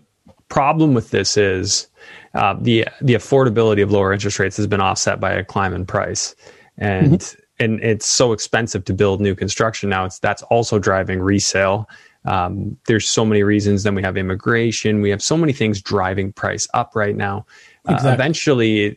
[0.49, 1.87] problem with this is
[2.35, 5.85] uh, the the affordability of lower interest rates has been offset by a climb in
[5.87, 6.35] price,
[6.79, 10.05] and and it's so expensive to build new construction now.
[10.05, 11.88] It's that's also driving resale.
[12.25, 13.85] Um, there's so many reasons.
[13.85, 15.01] Then we have immigration.
[15.01, 17.47] We have so many things driving price up right now.
[17.87, 18.97] Uh, eventually, it,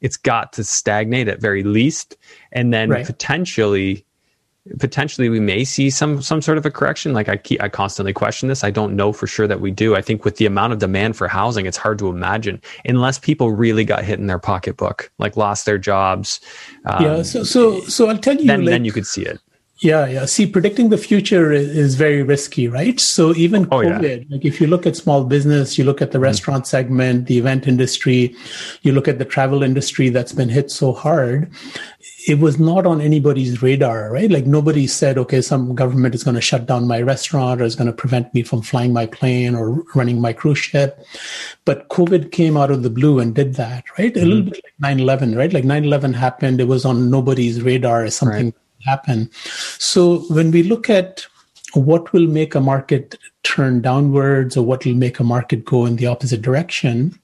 [0.00, 2.16] it's got to stagnate at very least,
[2.50, 3.06] and then Right.
[3.06, 4.04] potentially
[4.78, 8.12] potentially we may see some some sort of a correction like i keep, i constantly
[8.12, 10.72] question this i don't know for sure that we do i think with the amount
[10.72, 14.38] of demand for housing it's hard to imagine unless people really got hit in their
[14.38, 16.40] pocketbook like lost their jobs
[16.86, 17.22] um, Yeah.
[17.22, 19.40] So, so, so I'll tell you, then like, then you could see it
[19.82, 20.26] Yeah, yeah.
[20.26, 23.00] See, predicting the future is, is very risky, right?
[23.00, 23.98] So even Oh, yeah.
[23.98, 27.36] COVID, like if you look at small business, you look at the restaurant segment, the
[27.36, 28.36] event industry,
[28.82, 31.50] you look at the travel industry that's been hit so hard.
[32.26, 34.30] It was not on anybody's radar, right?
[34.30, 37.74] Like nobody said, okay, some government is going to shut down my restaurant or is
[37.74, 41.04] going to prevent me from flying my plane or running my cruise ship.
[41.64, 44.12] But COVID came out of the blue and did that, right?
[44.12, 44.24] Mm-hmm.
[44.24, 45.52] A little bit like 9 11, right?
[45.52, 48.54] Like 9 11 happened, it was on nobody's radar as something right.
[48.84, 49.30] happen.
[49.78, 51.26] So when we look at
[51.74, 55.96] what will make a market turn downwards or what will make a market go in
[55.96, 57.18] the opposite direction,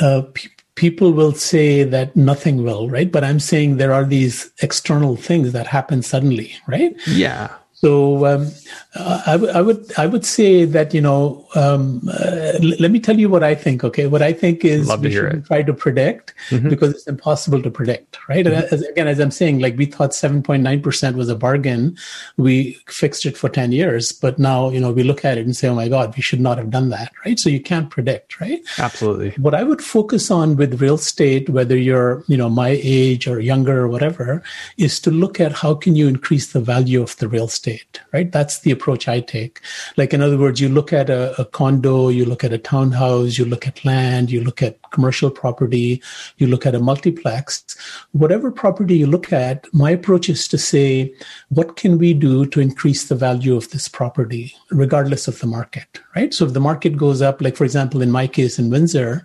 [0.00, 0.48] uh, pe-
[0.78, 3.10] people will say that nothing will, right?
[3.10, 6.94] But I'm saying there are these external things that happen suddenly, right?
[7.08, 7.48] Yeah.
[7.80, 8.50] So um,
[8.96, 12.90] uh, I, w- I would I would say that you know um, uh, l- let
[12.90, 13.84] me tell you what I think.
[13.84, 16.68] Okay, what I think is Love we shouldn't try to predict mm-hmm.
[16.68, 18.44] because it's impossible to predict, right?
[18.44, 18.74] Mm-hmm.
[18.74, 21.96] As, again, as I'm saying, like we thought 7.9 percent was a bargain,
[22.36, 25.56] we fixed it for 10 years, but now you know we look at it and
[25.56, 27.38] say, oh my God, we should not have done that, right?
[27.38, 28.60] So you can't predict, right?
[28.78, 29.30] Absolutely.
[29.40, 33.38] What I would focus on with real estate, whether you're you know my age or
[33.38, 34.42] younger or whatever,
[34.78, 38.00] is to look at how can you increase the value of the real estate estate,
[38.12, 38.30] right?
[38.30, 39.60] That's the approach I take.
[39.96, 43.38] Like, in other words, you look at a, a condo, you look at a townhouse,
[43.38, 46.02] you look at land, you look at commercial property,
[46.38, 47.76] you look at a multiplex,
[48.12, 51.12] whatever property you look at, my approach is to say,
[51.48, 56.00] what can we do to increase the value of this property, regardless of the market,
[56.16, 56.32] right?
[56.32, 59.24] So if the market goes up, like for example, in my case in Windsor,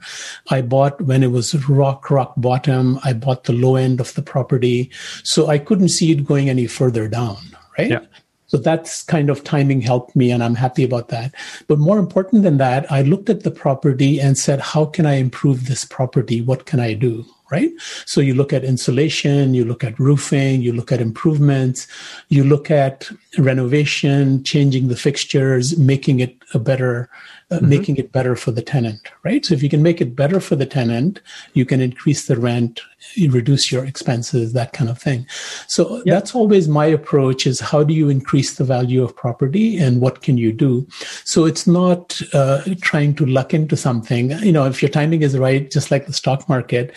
[0.50, 4.22] I bought when it was rock, rock bottom, I bought the low end of the
[4.22, 4.91] property.
[5.24, 7.38] So I couldn't see it going any further down,
[7.78, 7.91] right?
[7.91, 8.06] Yeah.
[8.54, 11.34] So that's kind of timing helped me, and I'm happy about that.
[11.68, 15.16] But more important than that, I looked at the property and said, how can I
[15.16, 16.39] improve this property?
[16.39, 17.26] What can I do?
[17.52, 17.72] Right.
[18.06, 21.88] So you look at insulation, you look at roofing, you look at improvements,
[22.30, 27.10] you look at renovation, changing the fixtures, making it a better
[27.54, 27.70] uh, mm-hmm.
[27.70, 29.46] making it better for the tenant, right?
[29.46, 31.22] So if you can make it better for the tenant,
[31.54, 32.82] you can increase the rent,
[33.14, 35.28] you reduce your expenses, that kind of thing.
[35.68, 36.06] So yep.
[36.06, 40.24] that's always my approach is how do you increase the value of property and what
[40.24, 40.88] can you do?
[41.26, 44.32] So it's not uh, trying to luck into something.
[44.32, 46.94] You know, if your timing is right, just like the stock market,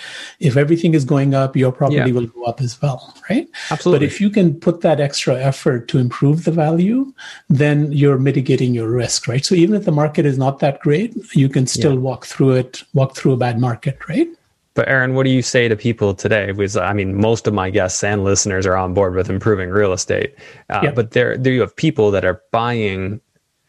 [0.46, 2.12] if everything is going up, your property yeah.
[2.12, 3.48] will go up as well, right?
[3.70, 4.06] Absolutely.
[4.06, 7.12] But if you can put that extra effort to improve the value,
[7.48, 9.44] then you're mitigating your risk, right?
[9.44, 11.98] So even if the market is not that great, you can still yeah.
[11.98, 14.28] walk through it, walk through a bad market, right?
[14.74, 16.52] But Arun, what do you say to people today?
[16.52, 19.92] Because I mean, most of my guests and listeners are on board with improving real
[19.92, 20.34] estate,
[20.68, 20.90] uh, yeah.
[20.92, 23.20] but there, there you have people that are buying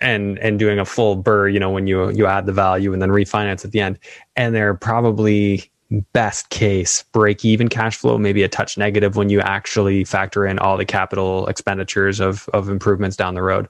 [0.02, 1.54] and and doing a full BRRRR.
[1.54, 4.00] You know, when you you add the value and then refinance at the end,
[4.36, 5.72] and they're probably
[6.14, 10.60] best case break even cash flow, maybe a touch negative when you actually factor in
[10.60, 13.68] all the capital expenditures of of improvements down the road.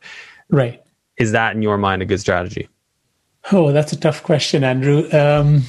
[0.50, 0.82] Right.
[1.18, 2.70] Is that in your mind a good strategy?
[3.52, 5.10] Oh, that's a tough question, Andrew.
[5.12, 5.64] Um,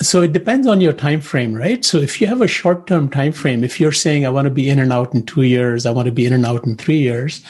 [0.00, 1.84] so it depends on your time frame, right?
[1.84, 4.70] So if you have a short-term time frame, if you're saying I want to be
[4.70, 6.98] in and out in two years, I want to be in and out in three
[6.98, 7.42] years,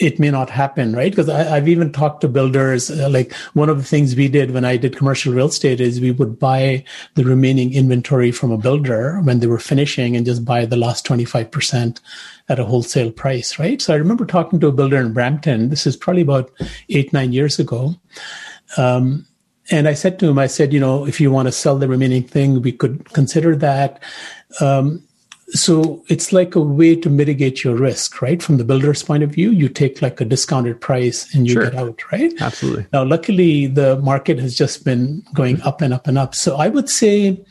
[0.00, 1.12] it may not happen, right?
[1.12, 2.90] Because I've even talked to builders.
[2.90, 6.00] Uh, like one of the things we did when I did commercial real estate is
[6.00, 6.82] we would buy
[7.14, 11.06] the remaining inventory from a builder when they were finishing and just buy the last
[11.06, 12.00] 25%
[12.48, 13.80] at a wholesale price, right?
[13.80, 15.68] So I remember talking to a builder in Brampton.
[15.68, 16.50] This is probably about
[16.88, 17.94] eight, nine years ago.
[18.76, 19.27] Um,
[19.70, 21.88] and I said to him, I said, you know, if you want to sell the
[21.88, 24.02] remaining thing, we could consider that.
[24.60, 25.02] Um,
[25.50, 28.42] so it's like a way to mitigate your risk, right?
[28.42, 31.64] From the builder's point of view, you take like a discounted price and you sure.
[31.64, 32.32] get out, right?
[32.40, 32.86] Absolutely.
[32.92, 36.34] Now, luckily, the market has just been going up and up and up.
[36.34, 37.42] So I would say,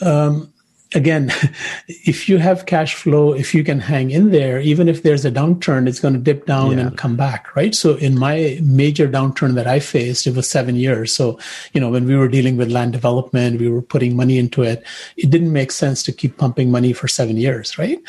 [0.00, 0.52] um,
[0.94, 1.30] again,
[1.88, 5.30] if you have cash flow, if you can hang in there, even if there's a
[5.30, 6.86] downturn, it's going to dip down yeah.
[6.86, 7.74] and come back, right?
[7.74, 11.14] So in my major downturn that I faced, it was seven years.
[11.14, 11.38] So,
[11.72, 14.84] you know, when we were dealing with land development, we were putting money into it.
[15.16, 18.00] It didn't make sense to keep pumping money for seven years, right?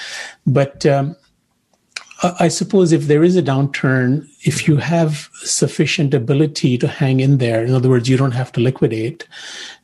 [0.45, 1.15] But, um,
[2.21, 7.37] I suppose if there is a downturn, if you have sufficient ability to hang in
[7.37, 9.25] there, in other words, you don't have to liquidate,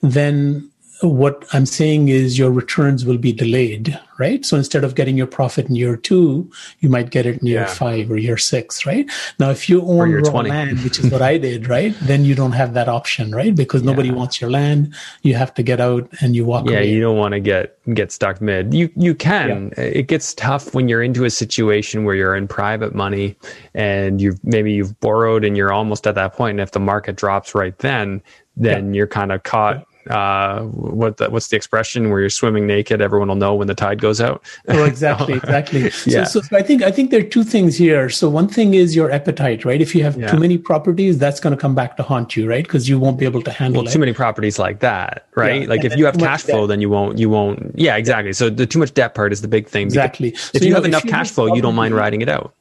[0.01, 0.69] then
[1.01, 4.45] what I'm saying is your returns will be delayed, right?
[4.45, 7.61] So instead of getting your profit in year two, you might get it in year
[7.61, 7.65] yeah.
[7.65, 9.09] five or year six, right?
[9.37, 10.49] Now, if you own raw 20.
[10.49, 11.93] land, which is what I did, right?
[12.01, 13.53] Then you don't have that option, right?
[13.53, 13.91] Because yeah.
[13.91, 14.95] nobody wants your land.
[15.21, 16.73] You have to get out and you walk away.
[16.73, 16.91] yeah, away.
[16.91, 18.73] you don't want to get get stuck mid.
[18.73, 19.73] You you can.
[19.77, 19.83] Yeah.
[19.83, 23.35] It gets tough when you're into a situation where you're in private money
[23.73, 26.51] and you've maybe you've borrowed and you're almost at that point.
[26.51, 28.21] And if the market drops right then,
[28.55, 33.01] then you're kind of caught uh, what the, what's the expression where you're swimming naked?
[33.01, 34.43] Everyone will know when the tide goes out.
[34.67, 35.91] oh, exactly, exactly.
[36.05, 36.23] yeah.
[36.23, 38.09] So, so, I think I think there are two things here.
[38.09, 39.81] So one thing is your appetite, right?
[39.81, 40.31] If you have yeah.
[40.31, 42.63] too many properties, that's going to come back to haunt you, right?
[42.63, 43.93] Because you won't be able to handle well, it.
[43.93, 45.63] too many properties like that, right?
[45.63, 45.67] Yeah.
[45.67, 46.69] Like and if you have cash flow, debt.
[46.69, 47.71] then you won't you won't.
[47.75, 48.33] Yeah, exactly.
[48.33, 49.87] So the too much debt part is the big thing.
[49.87, 50.29] Exactly.
[50.29, 52.53] If so, you, know, have enough cash flow, you don't mind riding it out.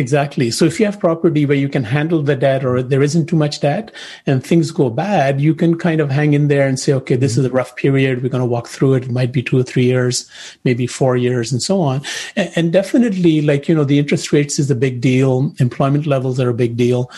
[0.00, 0.50] Exactly.
[0.50, 3.36] So if you have property where you can handle the debt or there isn't too
[3.36, 3.92] much debt
[4.24, 7.36] and things go bad, you can kind of hang in there and say, okay, this
[7.36, 8.22] is a rough period.
[8.22, 9.04] We're going to walk through it.
[9.04, 10.26] It might be two or three years,
[10.64, 12.00] maybe four years and so on.
[12.34, 15.52] And, definitely like, you know, the interest rates is a big deal.
[15.58, 17.10] Employment levels are a big deal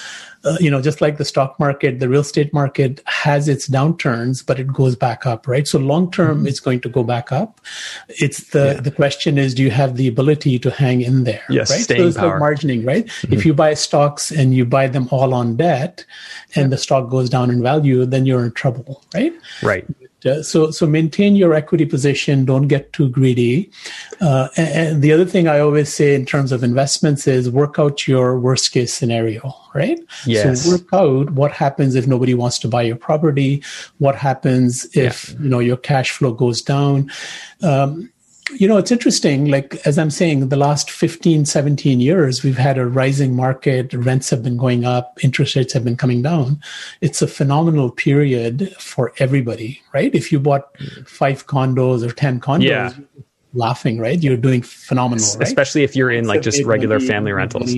[0.45, 4.45] uh, you know, just like the stock market, the real estate market has its downturns,
[4.45, 5.68] but it goes back up, right?
[5.68, 6.49] So long term, mm-hmm.
[6.49, 7.61] it's going to go back up.
[8.09, 8.80] It's the yeah.
[8.80, 11.45] the question is, do you have the ability to hang in there?
[11.49, 11.80] Yes, right.
[11.80, 12.40] Staying so it's power.
[12.40, 13.07] like margining, right?
[13.07, 13.32] Mm-hmm.
[13.32, 16.05] If you buy stocks and you buy them all on debt,
[16.55, 16.68] and yeah.
[16.68, 19.32] the stock goes down in value, then you're in trouble, right?
[19.62, 19.86] Right.
[20.25, 22.45] Uh, so so maintain your equity position.
[22.45, 23.70] Don't get too greedy.
[24.20, 27.79] Uh, and, and, the other thing I always say in terms of investments is work
[27.79, 29.55] out your worst case scenario.
[29.75, 29.99] Right.
[30.27, 30.62] Yes.
[30.62, 33.62] So work out what happens if nobody wants to buy your property.
[33.99, 35.39] What happens if yeah.
[35.41, 37.11] you know your cash flow goes down.
[37.62, 38.12] Um,
[38.51, 39.47] you know, it's interesting.
[39.47, 43.93] Like, as I'm saying, the last 15, 17 years, we've had a rising market.
[43.95, 45.18] Rents have been going up.
[45.22, 46.61] Interest rates have been coming down.
[47.01, 50.14] It's a phenomenal period for everybody, right?
[50.14, 51.09] If you bought mm.
[51.09, 52.93] five condos or 10 condos, yeah.
[53.55, 54.22] laughing, right?
[54.22, 55.47] You're doing phenomenal, right?
[55.47, 57.74] Especially if you're in like just regular family rentals.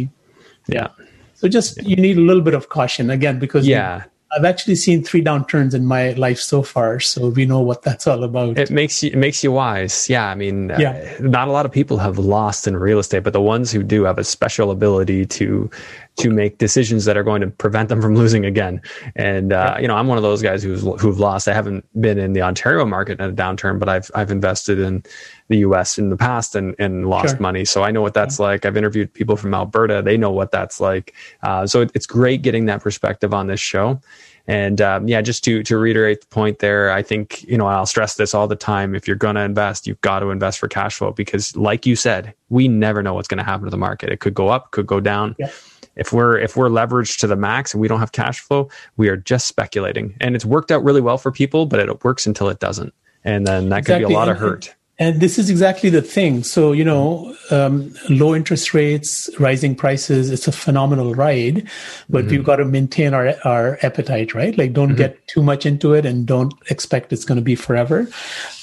[0.66, 0.88] Yeah.
[1.34, 4.04] So just, you need a little bit of caution again, because yeah.
[4.36, 8.06] I've actually seen three downturns in my life so far, so we know what that's
[8.06, 8.58] all about.
[8.58, 10.08] It makes you it makes you wise.
[10.10, 11.16] Yeah, I mean, uh, yeah.
[11.18, 13.82] Uh, not a lot of people have lost in real estate, but the ones who
[13.82, 15.70] do have a special ability to
[16.16, 18.80] to make decisions that are going to prevent them from losing again.
[19.16, 21.46] And uh, you know, I'm one of those guys who's who've lost.
[21.46, 25.04] I haven't been in the Ontario market in a downturn, but I've I've invested in
[25.48, 25.98] the U.S.
[25.98, 27.40] in the past and and lost sure.
[27.40, 28.46] money, so I know what that's yeah.
[28.46, 28.64] like.
[28.64, 31.14] I've interviewed people from Alberta; they know what that's like.
[31.42, 34.00] Uh, so it, it's great getting that perspective on this show.
[34.46, 37.86] And um, yeah, just to to reiterate the point there, I think you know I'll
[37.86, 38.94] stress this all the time.
[38.94, 41.96] If you're going to invest, you've got to invest for cash flow because, like you
[41.96, 44.10] said, we never know what's going to happen to the market.
[44.10, 45.34] It could go up, could go down.
[45.38, 45.50] Yeah
[45.96, 49.08] if we're if we're leveraged to the max and we don't have cash flow we
[49.08, 52.48] are just speculating and it's worked out really well for people but it works until
[52.48, 52.92] it doesn't
[53.24, 54.04] and then that exactly.
[54.04, 56.44] could be a lot of hurt and this is exactly the thing.
[56.44, 61.68] So, you know, um, low interest rates, rising prices, it's a phenomenal ride,
[62.08, 62.30] but mm-hmm.
[62.30, 64.56] we've got to maintain our, our appetite, right?
[64.56, 64.98] Like don't mm-hmm.
[64.98, 68.08] get too much into it and don't expect it's going to be forever.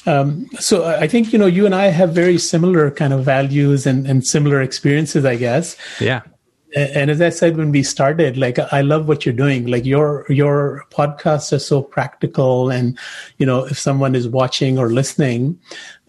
[0.06, 3.86] Um, so I think, you know, you and I have very similar kind of values
[3.86, 5.76] and, and similar experiences, I guess.
[6.00, 6.22] Yeah
[6.76, 10.26] and as i said when we started like i love what you're doing like your
[10.30, 12.98] your podcasts are so practical and
[13.38, 15.60] you know if someone is watching or listening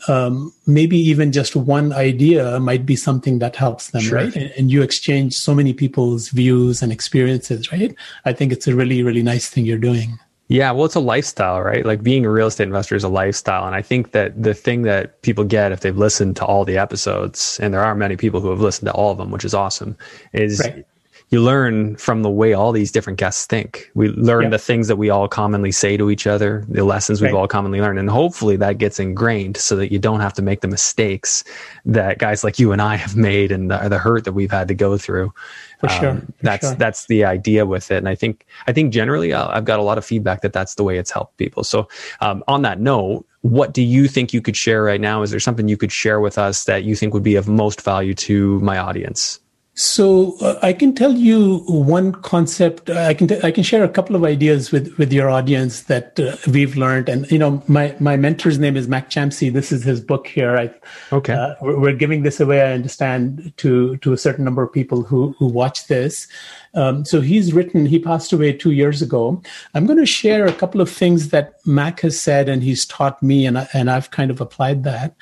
[0.08, 4.18] um, maybe even just one idea might be something that helps them sure.
[4.18, 7.94] right and, and you exchange so many people's views and experiences right
[8.24, 10.18] i think it's a really really nice thing you're doing
[10.52, 11.86] yeah, well, it's a lifestyle, right?
[11.86, 13.64] Like being a real estate investor is a lifestyle.
[13.64, 16.76] And I think that the thing that people get if they've listened to all the
[16.76, 19.54] episodes, and there are many people who have listened to all of them, which is
[19.54, 19.96] awesome,
[20.34, 20.84] is right.
[21.32, 23.90] You learn from the way all these different guests think.
[23.94, 27.32] We learn the things that we all commonly say to each other, the lessons we've
[27.32, 27.38] right.
[27.38, 27.98] all commonly learned.
[27.98, 31.42] And hopefully that gets ingrained so that you don't have to make the mistakes
[31.86, 34.68] that guys like you and I have made and the, the hurt that we've had
[34.68, 35.32] to go through.
[35.80, 36.10] For sure.
[36.10, 36.76] Um, for that's sure.
[36.76, 39.82] that's the idea with it, and I think I think generally uh, I've got a
[39.82, 41.64] lot of feedback that that's the way it's helped people.
[41.64, 41.88] So
[42.20, 45.22] um, on that note, what do you think you could share right now?
[45.22, 47.80] Is there something you could share with us that you think would be of most
[47.80, 49.40] value to my audience?
[49.74, 52.90] So uh, I can tell you one concept.
[52.90, 55.84] Uh, I can t- I can share a couple of ideas with with your audience
[55.84, 57.08] that uh, we've learned.
[57.08, 59.50] And you know, my my mentor's name is Mac Champsey.
[59.50, 60.58] This is his book here.
[60.58, 60.74] I,
[61.10, 62.60] okay, uh, we're giving this away.
[62.60, 66.28] I understand to to a certain number of people who who watch this.
[66.74, 67.86] Um, so he's written.
[67.86, 69.42] He passed away two years ago.
[69.72, 73.22] I'm going to share a couple of things that Mac has said, and he's taught
[73.22, 75.14] me, and I, and I've kind of applied that.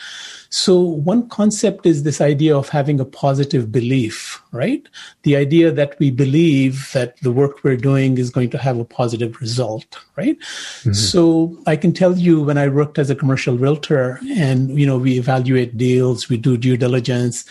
[0.50, 4.86] So one concept is this idea of having a positive belief, right?
[5.22, 8.84] The idea that we believe that the work we're doing is going to have a
[8.84, 10.36] positive result, right?
[10.38, 10.92] Mm-hmm.
[10.92, 14.98] So I can tell you when I worked as a commercial realtor and, you know,
[14.98, 17.44] we evaluate deals, we do due diligence,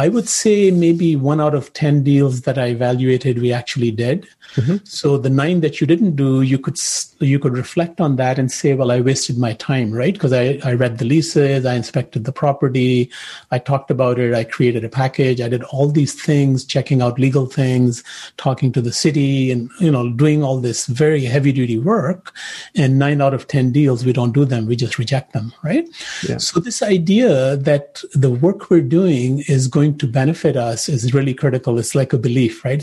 [0.00, 4.26] I would say maybe one out of 10 deals that I evaluated, we actually did.
[4.54, 4.76] Mm-hmm.
[4.84, 6.78] So the nine that you didn't do, you could
[7.20, 10.14] you could reflect on that and say, well, I wasted my time, right?
[10.14, 13.10] Because I, I read the leases, I inspected the property,
[13.50, 17.18] I talked about it, I created a package, I did all these things, checking out
[17.18, 18.02] legal things,
[18.38, 22.34] talking to the city, and you know, doing all this very heavy duty work.
[22.74, 25.86] And nine out of ten deals, we don't do them, we just reject them, right?
[26.26, 26.38] Yeah.
[26.38, 31.34] So this idea that the work we're doing is going to benefit us is really
[31.34, 31.78] critical.
[31.78, 32.80] It's like a belief, right?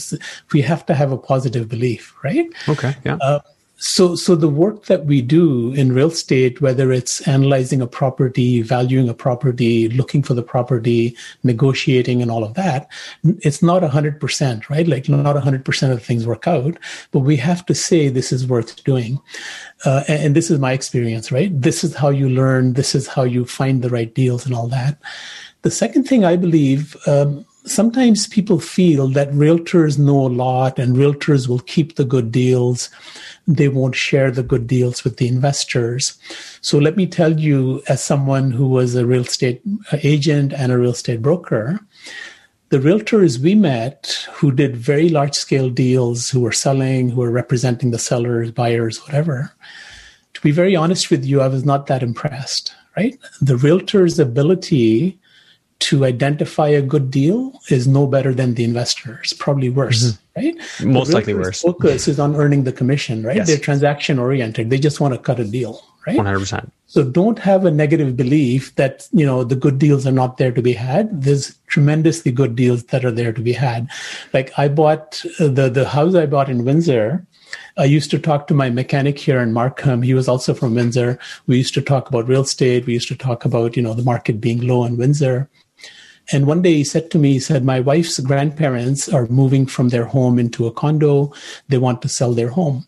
[0.54, 2.48] we have to have a positive positive belief, right?
[2.68, 2.96] Okay.
[3.06, 3.18] Yeah.
[3.22, 3.40] Uh,
[3.80, 8.64] so, so the work that we do in real estate, whether it's analyzing a property,
[8.64, 12.88] valuing a property, looking for the property, negotiating, and all of that,
[13.24, 14.88] it's not a hundred percent, right?
[14.88, 16.76] Like not a hundred percent of things work out,
[17.12, 19.22] but we have to say this is worth doing,
[19.86, 21.52] uh, and, and this is my experience, right?
[21.54, 22.74] This is how you learn.
[22.74, 24.98] This is how you find the right deals and all that.
[25.62, 26.96] The second thing I believe.
[27.08, 32.32] Um, sometimes people feel that realtors know a lot and realtors will keep the good
[32.32, 32.90] deals.
[33.48, 36.18] They won't share the good deals with the investors.
[36.62, 39.62] So let me tell you, as someone who was a real estate
[40.04, 41.80] agent and a real estate broker,
[42.70, 47.32] the realtors we met who did very large scale deals, who were selling, who were
[47.32, 49.54] representing the sellers, buyers, whatever,
[50.34, 53.18] to be very honest with you, I was not that impressed, right?
[53.42, 55.18] The realtor's ability
[55.80, 59.20] to identify a good deal is no better than the investor.
[59.24, 60.40] It's probably worse, mm-hmm.
[60.40, 60.94] right?
[60.94, 61.62] Most likely worse.
[61.62, 63.38] Focus is on earning the commission, right?
[63.38, 63.48] Yes.
[63.48, 64.70] They're transaction oriented.
[64.70, 66.18] They just want to cut a deal, right?
[66.18, 66.72] 100%.
[66.88, 70.52] So don't have a negative belief that, you know, the good deals are not there
[70.52, 71.22] to be had.
[71.22, 73.88] There's tremendously good deals that are there to be had.
[74.34, 77.26] Like I bought uh, the, the house I bought in Windsor.
[77.78, 80.02] I used to talk to my mechanic here in Markham.
[80.02, 81.20] He was also from Windsor.
[81.46, 82.86] We used to talk about real estate.
[82.86, 85.50] We used to talk about, you know, the market being low in Windsor.
[86.32, 89.90] And one day he said to me, he said, My wife's grandparents are moving from
[89.90, 91.34] their home into a condo.
[91.70, 92.86] They want to sell their home.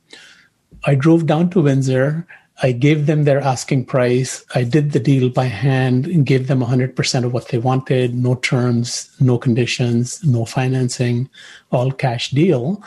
[0.86, 2.28] I drove down to Windsor.
[2.62, 4.44] I gave them their asking price.
[4.54, 8.36] I did the deal by hand and gave them 100% of what they wanted no
[8.36, 11.30] terms, no conditions, no financing,
[11.72, 12.84] all cash deal.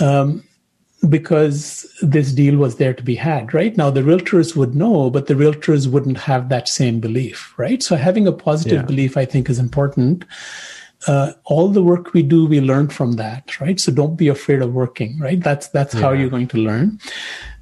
[0.00, 0.42] Um,
[1.08, 3.76] because this deal was there to be had, right?
[3.76, 7.82] Now the realtors would know, but the realtors wouldn't have that same belief, right?
[7.82, 8.86] So having a positive yeah.
[8.86, 10.24] belief, I think, is important.
[11.06, 13.78] Uh, all the work we do, we learn from that, right?
[13.78, 15.40] So don't be afraid of working, right?
[15.40, 16.00] That's that's yeah.
[16.00, 16.98] how you're going to learn.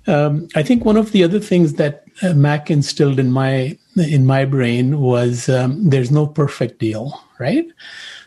[0.06, 4.26] Um, I think one of the other things that uh, Mac instilled in my in
[4.26, 7.66] my brain was um, there's no perfect deal, right?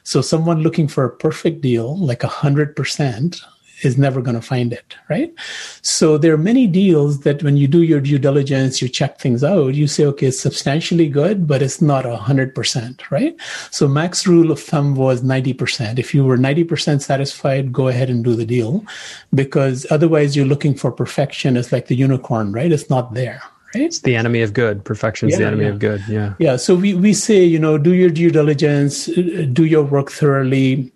[0.03, 3.41] So someone looking for a perfect deal, like a hundred percent,
[3.83, 5.33] is never going to find it, right?
[5.81, 9.43] So there are many deals that when you do your due diligence, you check things
[9.43, 13.35] out, you say, okay, it's substantially good, but it's not a hundred percent, right?
[13.71, 15.99] So Mac's rule of thumb was 90%.
[15.99, 18.85] If you were 90% satisfied, go ahead and do the deal
[19.33, 21.57] because otherwise you're looking for perfection.
[21.57, 22.71] It's like the unicorn, right?
[22.71, 23.41] It's not there,
[23.75, 23.83] Right?
[23.83, 24.85] It's the enemy of good.
[24.85, 25.71] Perfection is yeah, the enemy yeah.
[25.71, 26.03] of good.
[26.07, 26.33] Yeah.
[26.39, 26.55] Yeah.
[26.55, 30.91] So we, we say, you know, do your due diligence, do your work thoroughly,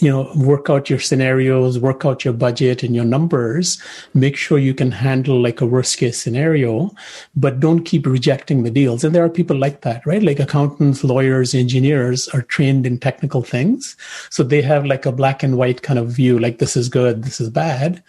[0.00, 3.80] you know work out your scenarios work out your budget and your numbers
[4.14, 6.90] make sure you can handle like a worst case scenario
[7.36, 9.04] but don't keep rejecting the deals.
[9.04, 10.22] And there are people like that right?
[10.22, 13.96] Like accountants lawyers engineers are trained in technical things.
[14.30, 17.24] So they have like a black and white kind of view like this is good
[17.24, 18.02] this is bad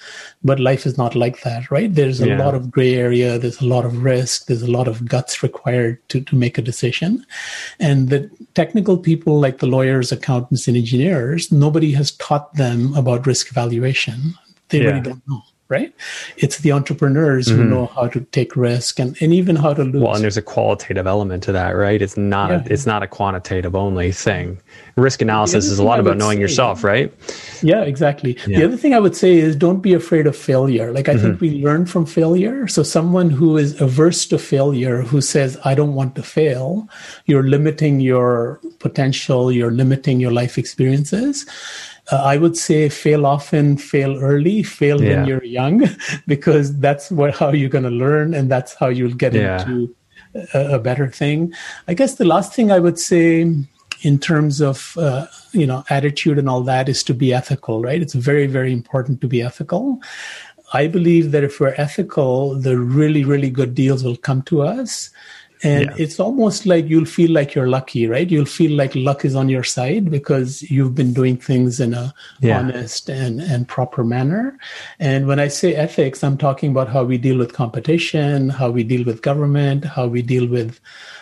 [0.43, 1.93] but life is not like that right?
[1.93, 2.37] There's a yeah.
[2.37, 5.97] lot of gray area there's a lot of risk there's a lot of guts required
[6.09, 7.25] to, to make a decision.
[7.79, 13.27] And the technical people like the lawyers accountants and engineers nobody has taught them about
[13.31, 14.33] risk evaluation.
[14.69, 14.89] They yeah.
[14.89, 15.41] really don't know
[15.73, 15.91] right?
[16.37, 17.57] It's the entrepreneurs mm-hmm.
[17.57, 20.01] who know how to take risk and, and even how to lose.
[20.03, 21.99] Well, and there's a qualitative element to that, right?
[21.99, 22.63] It's not yeah.
[22.63, 24.61] a, it's not a quantitative only thing.
[24.95, 27.11] Risk analysis is a lot about knowing say, yourself, right?
[27.63, 28.37] Yeah, exactly.
[28.45, 28.59] Yeah.
[28.59, 30.91] The other thing I would say is don't be afraid of failure.
[30.91, 31.23] Like I mm-hmm.
[31.23, 32.67] think we learn from failure.
[32.67, 36.87] So someone who is averse to failure, who says I don't want to fail,
[37.25, 41.47] you're limiting your potential, you're limiting your life experiences
[42.11, 45.17] uh, I would say fail often, fail early, fail yeah.
[45.17, 45.83] when you're young,
[46.27, 49.61] because that's what how you're going to learn, and that's how you'll get yeah.
[49.61, 49.95] into
[50.53, 51.53] a, a, better thing.
[51.87, 53.55] I guess the last thing I would say
[54.01, 58.01] in terms of uh, you know attitude and all that is to be ethical, right?
[58.01, 60.01] It's very very important to be ethical.
[60.73, 65.09] I believe that if we're ethical, the really really good deals will come to us
[65.63, 65.95] And yeah.
[65.97, 68.29] it's almost like you'll feel like you're lucky, right?
[68.29, 72.13] You'll feel like luck is on your side because you've been doing things in a
[72.41, 72.59] yeah.
[72.59, 74.57] honest and, and proper manner.
[74.99, 78.83] And when I say ethics, I'm talking about how we deal with competition, how we
[78.83, 80.81] deal with government, how we deal with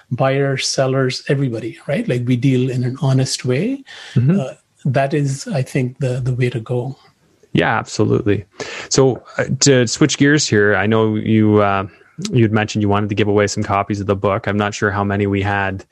[0.09, 2.07] buyers, sellers, everybody, right?
[2.07, 3.83] Like we deal in an honest way.
[4.13, 4.39] Mm-hmm.
[4.39, 4.53] Uh,
[4.85, 6.97] that is, I think, the the way to go.
[7.53, 8.45] Yeah, absolutely.
[8.89, 11.87] So uh, to switch gears here, I know you uh,
[12.32, 14.47] you'd mentioned you wanted to give away some copies of the book.
[14.47, 15.86] I'm not sure how many we had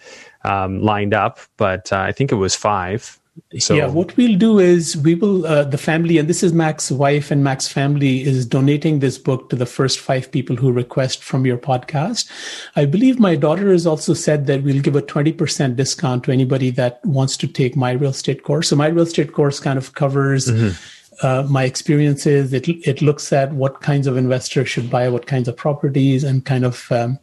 [0.44, 3.20] um, lined up, but uh, I think it was five.
[3.58, 6.92] So yeah, what we'll do is we will uh, the family, and this is Mac's
[6.92, 11.24] wife and Mac's family is donating this book to the first five people who request
[11.24, 12.30] from your podcast.
[12.76, 16.34] I believe my daughter has also said that we'll give a twenty percent discount to
[16.34, 18.68] anybody that wants to take my real estate course.
[18.68, 20.48] So my real estate course kind of covers.
[20.48, 22.54] Mm-hmm uh, my experiences.
[22.54, 26.46] It it looks at what kinds of investors should buy what kinds of properties and
[26.46, 27.20] kind of um,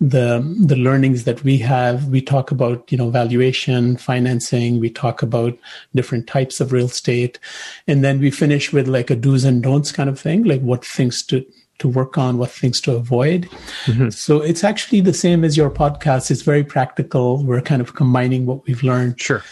[0.00, 2.06] the the learnings that we have.
[2.06, 4.80] We talk about you know valuation, financing.
[4.80, 5.58] We talk about
[5.94, 7.38] different types of real estate,
[7.86, 10.84] and then we finish with like a do's and don'ts kind of thing, like what
[10.84, 11.44] things to
[11.80, 13.48] to work on, what things to avoid.
[13.86, 14.10] Mm-hmm.
[14.10, 16.30] So it's actually the same as your podcast.
[16.30, 17.42] It's very practical.
[17.42, 19.42] We're kind of combining what we've learned sure.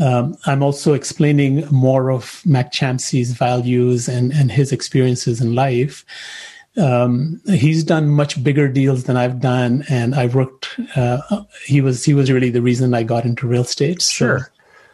[0.00, 6.04] Um, I'm also explaining more of Mac Champsey's values and, and his experiences in life.
[6.76, 10.78] Um, he's done much bigger deals than I've done, and I worked.
[10.96, 11.20] Uh,
[11.66, 14.00] he was he was really the reason I got into real estate.
[14.00, 14.44] Sure, so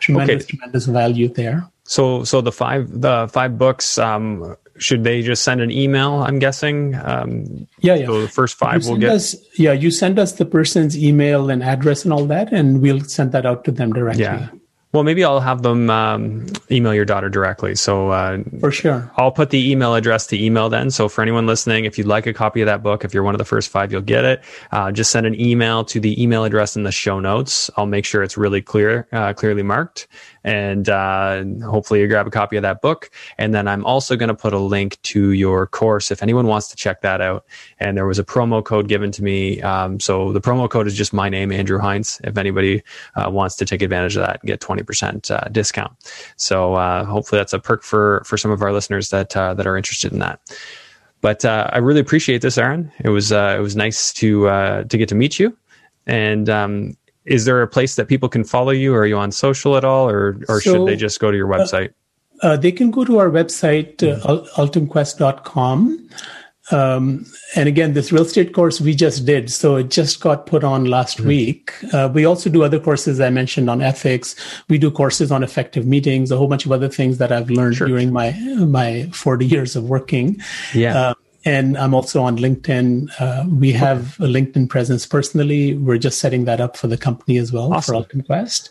[0.01, 0.57] tremendous okay.
[0.57, 1.69] tremendous value there.
[1.85, 3.99] So so the five the five books.
[3.99, 6.15] Um, should they just send an email?
[6.23, 6.95] I'm guessing.
[7.03, 8.07] Um, yeah, yeah.
[8.07, 9.11] So the first five will get.
[9.11, 13.01] Us, yeah, you send us the person's email and address and all that, and we'll
[13.01, 14.25] send that out to them directly.
[14.25, 14.49] Yeah.
[14.93, 17.74] Well, maybe I'll have them um, email your daughter directly.
[17.74, 20.91] So uh, for sure, I'll put the email address to email then.
[20.91, 23.34] So for anyone listening, if you'd like a copy of that book, if you're one
[23.34, 24.43] of the first five, you'll get it.
[24.72, 27.68] Uh, just send an email to the email address in the show notes.
[27.76, 30.09] I'll make sure it's really clear, uh, clearly marked,
[30.47, 33.11] and uh, hopefully you grab a copy of that book.
[33.37, 36.69] And then I'm also going to put a link to your course if anyone wants
[36.69, 37.45] to check that out.
[37.81, 39.61] And there was a promo code given to me.
[39.63, 42.21] Um, so the promo code is just my name, Andrew Hines.
[42.23, 42.83] If anybody
[43.17, 45.93] uh, wants to take advantage of that, and get 20% uh, discount.
[46.37, 49.67] So uh, hopefully that's a perk for, for some of our listeners that, uh, that
[49.67, 50.41] are interested in that.
[51.23, 52.93] But uh, I really appreciate this, Arun.
[53.01, 55.57] It was it was nice to to get to meet you,
[56.07, 58.95] and um, is there a place that people can follow you?
[58.95, 61.53] Are you on social at all, or or so, should they just go to your
[61.53, 61.91] uh, website?
[62.43, 64.61] Uh, uh, they can go to our website, uh, mm-hmm.
[64.61, 66.09] ultimquest.com.
[66.72, 67.24] Um,
[67.55, 70.87] and again, this real estate course we just did, so it just got put on
[70.87, 71.29] last mm-hmm.
[71.29, 71.72] week.
[71.93, 74.35] Uh, we also do other courses I mentioned on ethics.
[74.68, 77.77] We do courses on effective meetings, a whole bunch of other things that I've learned
[77.77, 77.87] sure.
[77.87, 80.41] during my my 40 years of working.
[80.74, 80.99] Yeah.
[80.99, 81.14] Uh,
[81.47, 83.09] and I'm also on LinkedIn.
[83.21, 85.75] Uh, we have a LinkedIn presence personally.
[85.75, 87.95] We're just setting that up for the company as well awesome.
[87.95, 88.69] for Ultimquest.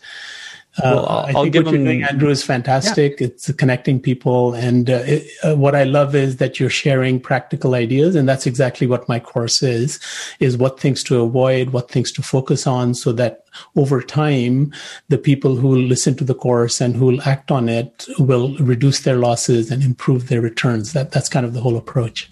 [0.78, 3.18] Uh, well, I think what you're doing, Andrew, is fantastic.
[3.18, 3.28] Yeah.
[3.28, 7.74] It's connecting people, and uh, it, uh, what I love is that you're sharing practical
[7.74, 9.98] ideas, and that's exactly what my course is:
[10.38, 14.70] is what things to avoid, what things to focus on, so that over time,
[15.08, 19.00] the people who listen to the course and who will act on it will reduce
[19.00, 20.92] their losses and improve their returns.
[20.92, 22.28] That that's kind of the whole approach.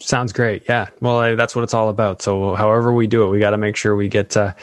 [0.00, 0.62] Sounds great.
[0.66, 0.88] Yeah.
[1.00, 2.22] Well, that's what it's all about.
[2.22, 4.54] So, however we do it, we got to make sure we get uh,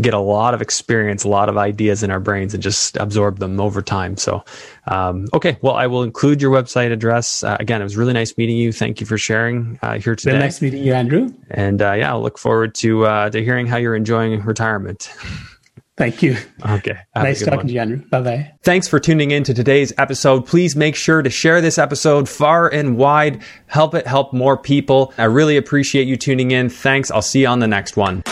[0.00, 3.38] get a lot of experience, a lot of ideas in our brains, and just absorb
[3.38, 4.16] them over time.
[4.16, 4.44] So,
[4.88, 5.58] um, okay.
[5.62, 7.44] Well, I will include your website address.
[7.44, 8.72] Uh, again, it was really nice meeting you.
[8.72, 10.32] Thank you for sharing uh, here today.
[10.32, 11.32] Very nice meeting you, Andrew.
[11.50, 15.10] And uh, yeah, I'll look forward to uh, to hearing how you're enjoying retirement.
[16.00, 16.38] Thank you.
[16.66, 16.96] Okay.
[17.14, 17.66] Nice talking one.
[17.66, 17.98] to you, Andrew.
[18.08, 18.52] Bye bye.
[18.62, 20.46] Thanks for tuning in to today's episode.
[20.46, 23.42] Please make sure to share this episode far and wide.
[23.66, 25.12] Help it help more people.
[25.18, 26.70] I really appreciate you tuning in.
[26.70, 27.10] Thanks.
[27.10, 28.22] I'll see you on the next one.